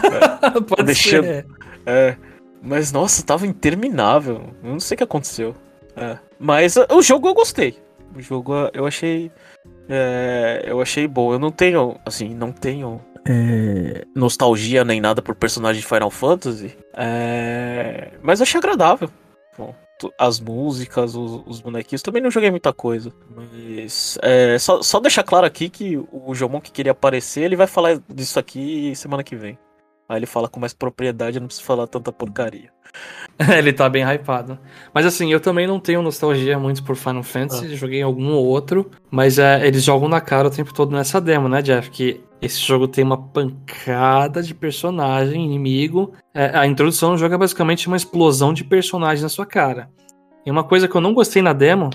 [0.02, 0.50] Né?
[0.66, 1.46] Pode tá deixando, ser.
[1.86, 2.16] É,
[2.62, 4.54] mas nossa, tava interminável.
[4.62, 5.54] Eu não sei o que aconteceu.
[5.96, 6.18] É.
[6.38, 7.78] Mas uh, o jogo eu gostei.
[8.14, 9.30] O jogo uh, eu achei.
[9.88, 11.32] É, eu achei bom.
[11.32, 16.76] Eu não tenho, assim, não tenho é, nostalgia nem nada por personagem de Final Fantasy.
[16.96, 19.10] É, mas achei agradável.
[19.56, 19.74] Bom,
[20.18, 22.02] as músicas, os, os, bonequinhos.
[22.02, 23.12] Também não joguei muita coisa.
[23.34, 27.66] Mas é, só, só deixar claro aqui que o Jomon que queria aparecer, ele vai
[27.66, 29.58] falar disso aqui semana que vem.
[30.08, 32.72] Aí ele fala com mais propriedade, não precisa falar tanta porcaria.
[33.56, 34.58] ele tá bem hypado.
[34.92, 37.76] Mas assim, eu também não tenho nostalgia muito por Final Fantasy, ah.
[37.76, 41.48] joguei algum ou outro, mas é, eles jogam na cara o tempo todo nessa demo,
[41.48, 41.90] né, Jeff?
[41.90, 46.12] Que esse jogo tem uma pancada de personagem, inimigo.
[46.34, 49.88] É, a introdução do jogo é basicamente uma explosão de personagens na sua cara.
[50.44, 51.90] E uma coisa que eu não gostei na demo,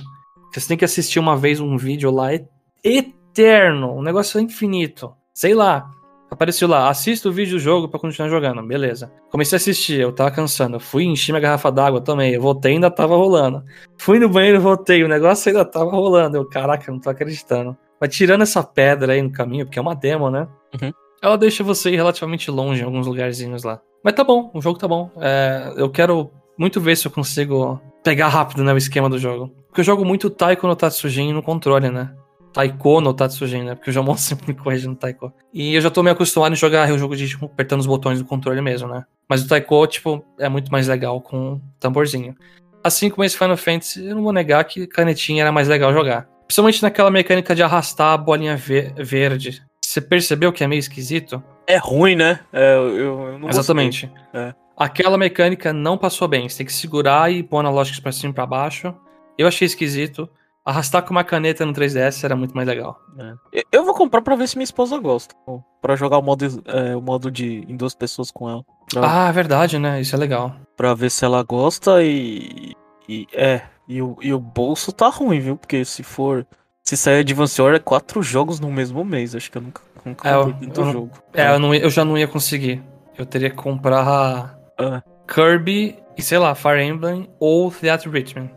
[0.51, 2.45] que você tem que assistir uma vez um vídeo lá, é
[2.83, 5.13] eterno, um negócio infinito.
[5.33, 5.89] Sei lá,
[6.33, 8.63] Apareceu lá, assista o vídeo do jogo para continuar jogando.
[8.63, 9.11] Beleza.
[9.29, 10.79] Comecei a assistir, eu tava cansando.
[10.79, 12.33] Fui, enchi minha garrafa d'água também.
[12.33, 13.63] Eu voltei ainda tava rolando.
[13.97, 15.03] Fui no banheiro voltei.
[15.03, 16.35] O negócio ainda tava rolando.
[16.35, 17.77] Eu, caraca, não tô acreditando.
[18.01, 20.47] Mas tirando essa pedra aí no caminho, porque é uma demo, né?
[20.81, 20.91] Uhum.
[21.21, 23.79] Ela deixa você ir relativamente longe em alguns lugarzinhos lá.
[24.03, 25.11] Mas tá bom, o jogo tá bom.
[25.21, 29.51] É, eu quero muito ver se eu consigo pegar rápido né, o esquema do jogo.
[29.67, 32.11] Porque eu jogo muito Taiko no Tatsujin no controle, né?
[32.53, 33.75] Taiko no Tatsujin, né?
[33.75, 35.33] Porque o Jamon sempre me corrige no Taiko.
[35.53, 38.19] E eu já tô meio acostumado em jogar o jogo de, tipo, apertando os botões
[38.19, 39.03] do controle mesmo, né?
[39.27, 42.35] Mas o Taiko, tipo, é muito mais legal com tamborzinho.
[42.83, 46.27] Assim como esse Final Fantasy, eu não vou negar que canetinha era mais legal jogar.
[46.45, 49.63] Principalmente naquela mecânica de arrastar a bolinha ver verde.
[49.83, 51.41] Você percebeu que é meio esquisito?
[51.65, 52.39] É ruim, né?
[52.51, 54.11] É, eu, eu não Exatamente.
[54.33, 54.53] É.
[54.75, 56.49] Aquela mecânica não passou bem.
[56.49, 58.93] Você tem que segurar e pôr analógicos pra cima e pra baixo.
[59.37, 60.29] Eu achei esquisito.
[60.65, 62.97] Arrastar com uma caneta no 3DS era muito mais legal.
[63.19, 63.63] É.
[63.69, 65.35] Eu vou comprar pra ver se minha esposa gosta.
[65.81, 68.63] Pra jogar o modo, é, o modo de em duas pessoas com ela.
[68.93, 69.99] Pra, ah, é verdade, né?
[69.99, 70.55] Isso é legal.
[70.77, 72.73] Pra ver se ela gosta e.
[73.09, 73.61] e é.
[73.89, 75.57] E o, e o bolso tá ruim, viu?
[75.57, 76.47] Porque se for.
[76.81, 79.35] Se sair Advance War é quatro jogos no mesmo mês.
[79.35, 81.11] Acho que eu nunca, nunca é, eu, tanto jogo.
[81.33, 82.81] É, eu, não, eu já não ia conseguir.
[83.17, 85.03] Eu teria que comprar ah.
[85.27, 88.49] Kirby e, sei lá, Fire Emblem ou Theatre Richmond.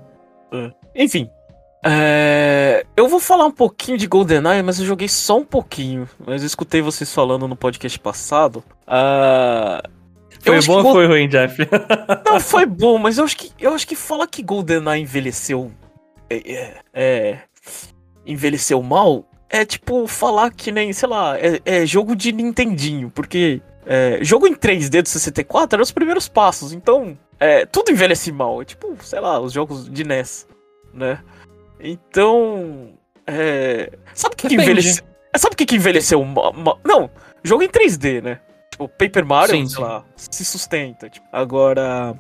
[0.53, 0.71] Ah.
[0.95, 1.29] Enfim,
[1.89, 6.09] é, eu vou falar um pouquinho de GoldenEye, mas eu joguei só um pouquinho.
[6.27, 8.65] Mas eu escutei vocês falando no podcast passado.
[8.89, 9.89] Uh,
[10.41, 11.57] foi bom ou foi ruim, Jeff?
[12.27, 15.71] Não, foi bom, mas eu acho que, eu acho que fala que GoldenEye envelheceu.
[16.29, 17.39] É, é, é,
[18.27, 19.25] envelheceu mal.
[19.49, 23.11] É tipo falar que nem, sei lá, é, é jogo de Nintendinho.
[23.11, 26.73] Porque é, jogo em 3D do 64 eram os primeiros passos.
[26.73, 28.61] Então, é, tudo envelhece mal.
[28.61, 30.49] É tipo, sei lá, os jogos de NES,
[30.93, 31.21] né?
[31.81, 32.91] Então.
[33.27, 33.93] É...
[34.15, 35.05] Sabe o que, que envelheceu?
[35.37, 36.25] Sabe o que, que envelheceu?
[36.85, 37.11] Não,
[37.43, 38.41] jogo em 3D, né?
[38.71, 39.83] Tipo, Paper Mario, sim, sei sim.
[39.83, 41.09] lá, se sustenta.
[41.09, 41.27] Tipo.
[41.33, 42.15] Agora.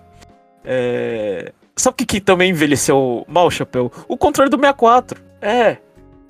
[0.64, 1.53] É...
[1.76, 3.93] Sabe o que, que também envelheceu mal, Chapéu?
[4.09, 5.22] O controle do 64.
[5.41, 5.76] É.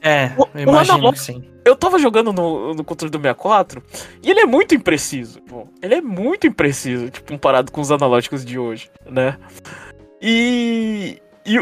[0.03, 1.42] É, eu imagino que sim.
[1.64, 3.82] Eu tava jogando no, no controle do 64
[4.22, 5.40] e ele é muito impreciso.
[5.48, 9.36] Bom, ele é muito impreciso, tipo, comparado com os analógicos de hoje, né?
[10.22, 11.59] E, e,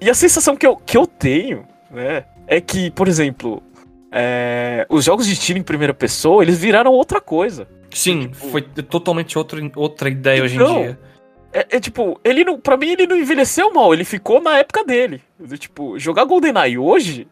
[0.00, 3.62] e a sensação que eu, que eu tenho, né, é que, por exemplo,
[4.12, 7.68] é, os jogos de tiro em primeira pessoa, eles viraram outra coisa.
[7.90, 10.98] Sim, tipo, foi totalmente outro, outra ideia então, hoje em então, dia.
[11.52, 14.84] É, é, tipo, ele não, pra mim ele não envelheceu mal, ele ficou na época
[14.84, 15.22] dele.
[15.58, 17.26] Tipo, jogar GoldenEye hoje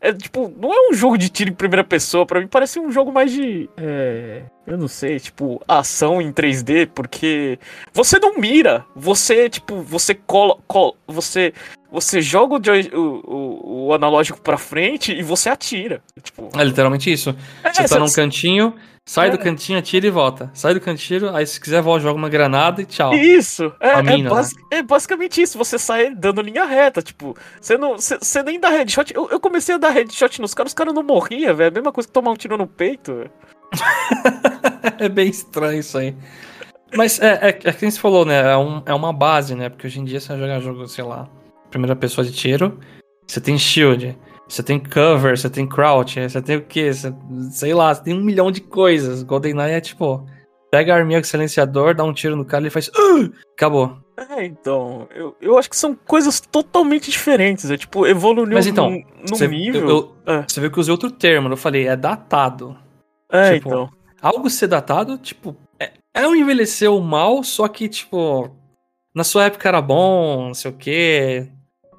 [0.00, 2.92] é tipo, não é um jogo de tiro em primeira pessoa, para mim parece um
[2.92, 3.68] jogo mais de.
[3.76, 7.58] É, eu não sei, tipo, ação em 3D, porque
[7.92, 10.58] você não mira, você, tipo, você cola.
[10.66, 11.52] cola você,
[11.90, 16.02] você joga o, o, o, analógico pra frente e você atira.
[16.22, 17.34] Tipo, é literalmente isso.
[17.62, 18.74] É, você tá num cantinho,
[19.08, 19.30] Sai é.
[19.30, 20.50] do cantinho, atira e volta.
[20.52, 23.14] Sai do cantinho, aí se quiser, volta, joga uma granada e tchau.
[23.14, 23.72] Isso!
[23.78, 24.30] É, é, mina,
[24.68, 25.56] é, basicamente isso.
[25.56, 27.94] Você sai dando linha reta, tipo, você não.
[27.94, 29.14] Você nem dá headshot.
[29.14, 31.68] Eu, eu comecei a dar headshot nos caras, os caras não morriam, velho.
[31.68, 33.30] É a mesma coisa que tomar um tiro no peito.
[34.98, 36.12] é bem estranho isso aí.
[36.92, 38.40] Mas é, é, é que você falou, né?
[38.40, 39.68] É, um, é uma base, né?
[39.68, 41.28] Porque hoje em dia você vai jogar jogo, sei lá,
[41.76, 42.78] primeira pessoa de tiro,
[43.26, 44.18] você tem shield.
[44.48, 46.92] Você tem cover, você tem crouch, você tem o quê?
[46.92, 47.12] Você,
[47.50, 49.24] sei lá, você tem um milhão de coisas.
[49.24, 50.24] GoldenEye é tipo,
[50.70, 52.88] pega a arminha com silenciador, dá um tiro no cara e faz.
[52.88, 53.32] Uh!
[53.54, 53.98] Acabou.
[54.16, 57.70] É, então, eu, eu acho que são coisas totalmente diferentes.
[57.70, 59.88] É tipo, evoluiu Mas então, num, num nível.
[59.88, 60.44] Eu, eu, é.
[60.48, 62.78] Você viu que eu usei outro termo, eu falei, é datado.
[63.30, 63.90] É, tipo, então.
[64.22, 68.50] Algo ser datado, tipo, é, é um envelheceu mal, só que, tipo,
[69.14, 71.48] na sua época era bom, não sei o quê.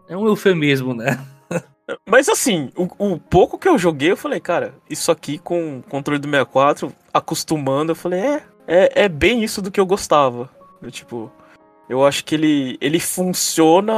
[0.09, 1.19] É um eufemismo, né?
[2.05, 6.19] Mas assim, o, o, pouco que eu joguei, eu falei, cara, isso aqui com controle
[6.19, 10.49] do 64, acostumando, eu falei, é, é, é bem isso do que eu gostava.
[10.81, 11.31] Eu, tipo,
[11.89, 13.93] eu acho que ele, ele funciona,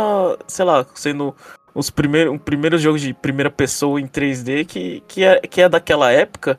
[0.47, 1.36] sei lá, sendo
[1.74, 5.70] os primeiros, um primeiro jogo de primeira pessoa em 3D que, que, é, que é
[5.70, 6.57] daquela época,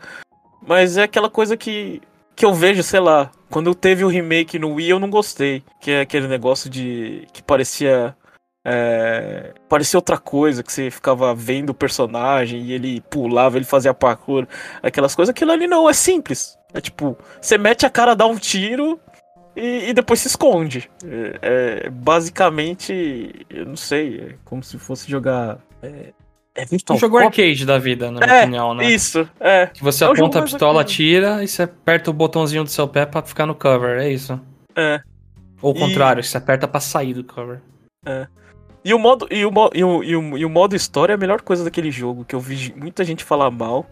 [0.66, 2.02] mas é aquela coisa que,
[2.34, 5.90] que eu vejo, sei lá, quando teve o remake no Wii eu não gostei, que
[5.90, 8.16] é aquele negócio de que parecia
[8.64, 13.94] é, parecia outra coisa, que você ficava vendo o personagem e ele pulava, ele fazia
[13.94, 14.46] parkour,
[14.82, 15.30] aquelas coisas.
[15.30, 16.58] Aquilo ali não, é simples.
[16.72, 19.00] É tipo, você mete a cara, dá um tiro
[19.56, 20.90] e, e depois se esconde.
[21.04, 21.38] É,
[21.86, 25.58] é, basicamente, eu não sei, é como se fosse jogar.
[25.82, 26.12] É,
[26.54, 28.84] é um jogo arcade da vida, na minha é, opinião, né?
[28.90, 29.66] Isso, é.
[29.66, 33.06] Que você é aponta a pistola, atira e você aperta o botãozinho do seu pé
[33.06, 34.38] pra ficar no cover, é isso.
[34.76, 35.00] É.
[35.62, 37.60] Ou o contrário, você aperta pra sair do cover.
[38.04, 38.26] É.
[38.84, 41.18] E o modo e o, e o, e o, e o modo história é a
[41.18, 43.86] melhor coisa daquele jogo, que eu vi muita gente falar mal.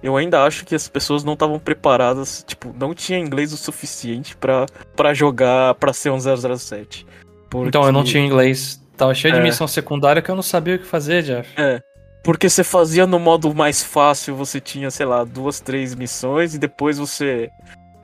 [0.00, 4.36] Eu ainda acho que as pessoas não estavam preparadas, tipo, não tinha inglês o suficiente
[4.36, 7.04] para jogar para ser um 007.
[7.50, 7.68] Porque...
[7.68, 8.80] Então, eu não tinha inglês.
[8.96, 9.42] Tava cheio de é.
[9.42, 11.50] missão secundária que eu não sabia o que fazer, Jeff.
[11.60, 11.80] É.
[12.22, 16.58] Porque você fazia no modo mais fácil, você tinha, sei lá, duas, três missões e
[16.58, 17.48] depois você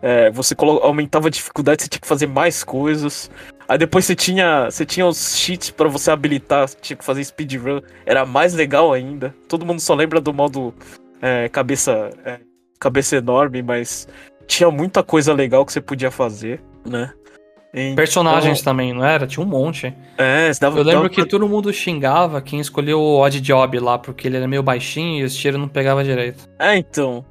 [0.07, 3.30] é, você aumentava a dificuldade, você tinha que fazer mais coisas.
[3.69, 7.81] Aí depois você tinha, você tinha os cheats para você habilitar, tinha que fazer speedrun.
[8.05, 9.35] Era mais legal ainda.
[9.49, 10.75] Todo mundo só lembra do modo
[11.21, 12.41] é, cabeça, é,
[12.79, 14.07] cabeça enorme, mas
[14.47, 17.12] tinha muita coisa legal que você podia fazer, né?
[17.77, 19.27] Então, Personagens também, não era?
[19.27, 19.93] Tinha um monte.
[20.17, 21.09] É, dava, Eu lembro dava...
[21.09, 25.23] que todo mundo xingava quem escolheu o Odd Job lá, porque ele era meio baixinho
[25.23, 26.49] e os tiros não pegava direito.
[26.57, 27.25] É, então.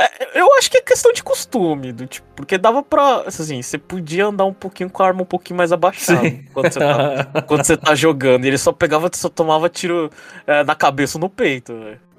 [0.00, 3.24] É, eu acho que é questão de costume, do tipo, porque dava pra.
[3.26, 6.22] Assim, você podia andar um pouquinho com a arma um pouquinho mais abaixada
[6.54, 8.46] quando você, tá, quando você tá jogando.
[8.46, 10.10] E ele só pegava, só tomava tiro
[10.46, 11.72] é, na cabeça ou no peito,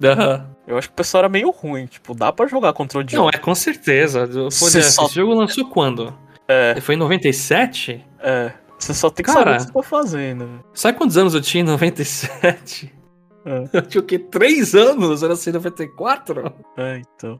[0.03, 0.43] Uhum.
[0.67, 3.29] Eu acho que o pessoal era meio ruim, tipo, dá pra jogar controle de Não,
[3.29, 4.27] é com certeza.
[4.49, 4.67] Só...
[4.67, 6.11] Esse jogo lançou quando?
[6.47, 6.81] É.
[6.81, 8.03] Foi em 97?
[8.19, 8.51] É.
[8.79, 10.63] Você só tem que Cara, saber o que você tá fazendo.
[10.73, 12.91] Sabe quantos anos eu tinha em 97?
[13.45, 13.77] É.
[13.77, 14.19] Eu tinha o quê?
[14.19, 15.23] Três anos?
[15.23, 16.53] Era 94?
[16.77, 17.39] É, então.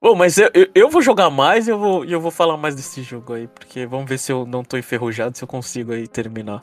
[0.00, 2.74] Bom, mas eu, eu, eu, vou jogar mais e eu vou, eu vou falar mais
[2.74, 6.08] desse jogo aí, porque vamos ver se eu não tô enferrujado, se eu consigo aí
[6.08, 6.60] terminar.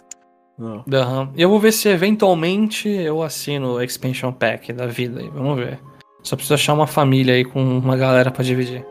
[0.58, 0.84] Não.
[0.86, 1.34] Uhum.
[1.38, 5.80] Eu vou ver se eventualmente eu assino o Expansion Pack da vida aí, vamos ver.
[6.22, 8.86] Só preciso achar uma família aí com uma galera para dividir.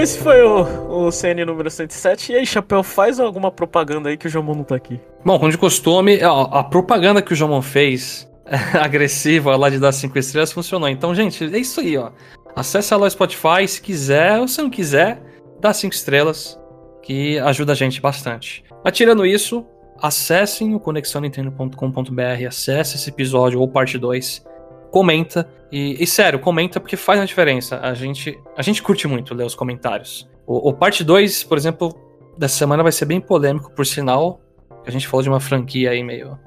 [0.00, 2.32] Esse foi o, o CN número 107.
[2.32, 5.00] E aí, Chapéu, faz alguma propaganda aí que o Jomon não tá aqui.
[5.24, 8.30] Bom, como de costume, a, a propaganda que o Jomon fez,
[8.80, 10.88] agressiva lá de dar 5 estrelas, funcionou.
[10.88, 12.12] Então, gente, é isso aí, ó.
[12.54, 15.20] Acesse lá o Spotify se quiser, ou se não quiser,
[15.60, 16.58] dá 5 estrelas,
[17.02, 18.64] que ajuda a gente bastante.
[18.84, 19.66] Mas tirando isso,
[20.00, 24.46] acessem o conexãonintendo.com.br, acesse esse episódio ou parte 2
[24.90, 25.48] comenta.
[25.70, 27.78] E, e, sério, comenta porque faz a diferença.
[27.80, 30.28] A gente, a gente curte muito ler os comentários.
[30.46, 31.94] O, o parte 2, por exemplo,
[32.36, 34.40] dessa semana vai ser bem polêmico, por sinal.
[34.86, 36.38] A gente falou de uma franquia aí meio.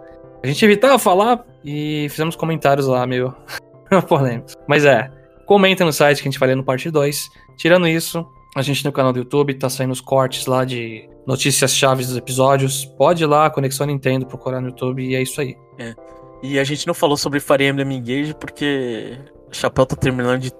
[0.43, 3.35] A gente evitava falar e fizemos comentários lá meio
[4.07, 4.55] polêmicos.
[4.67, 5.11] Mas é,
[5.45, 7.29] comenta no site que a gente vai ler no parte 2.
[7.57, 8.25] Tirando isso,
[8.55, 12.17] a gente no canal do YouTube, tá saindo os cortes lá de notícias chaves dos
[12.17, 12.85] episódios.
[12.85, 15.55] Pode ir lá, Conexão Nintendo, procurar no YouTube e é isso aí.
[15.77, 15.93] É.
[16.41, 19.17] E a gente não falou sobre Fire Emblem Engage porque
[19.49, 20.51] o Chapéu tá terminando de,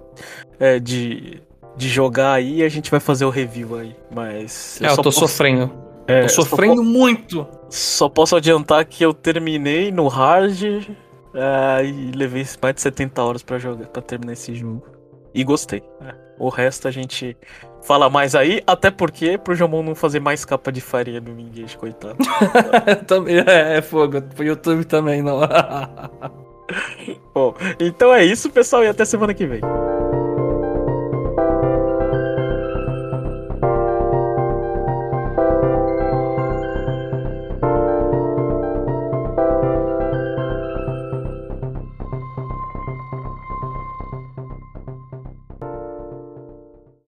[0.59, 1.41] é, de,
[1.75, 3.95] de jogar aí e a gente vai fazer o review aí.
[4.13, 4.79] Mas.
[4.79, 5.19] Eu é, eu tô posso...
[5.21, 5.71] sofrendo.
[6.07, 7.47] É, tô sofrendo muito.
[7.69, 10.61] Só posso adiantar que eu terminei no hard
[11.33, 14.83] é, e levei mais de 70 horas para jogar, para terminar esse jogo.
[15.33, 15.83] E gostei.
[16.37, 17.37] O resto a gente
[17.83, 21.77] fala mais aí, até porque pro Jomon não fazer mais capa de farinha no Engage,
[21.77, 22.17] coitado.
[23.07, 25.39] também é, é fogo, pro YouTube também não.
[27.33, 29.61] Bom, então é isso, pessoal, e até semana que vem.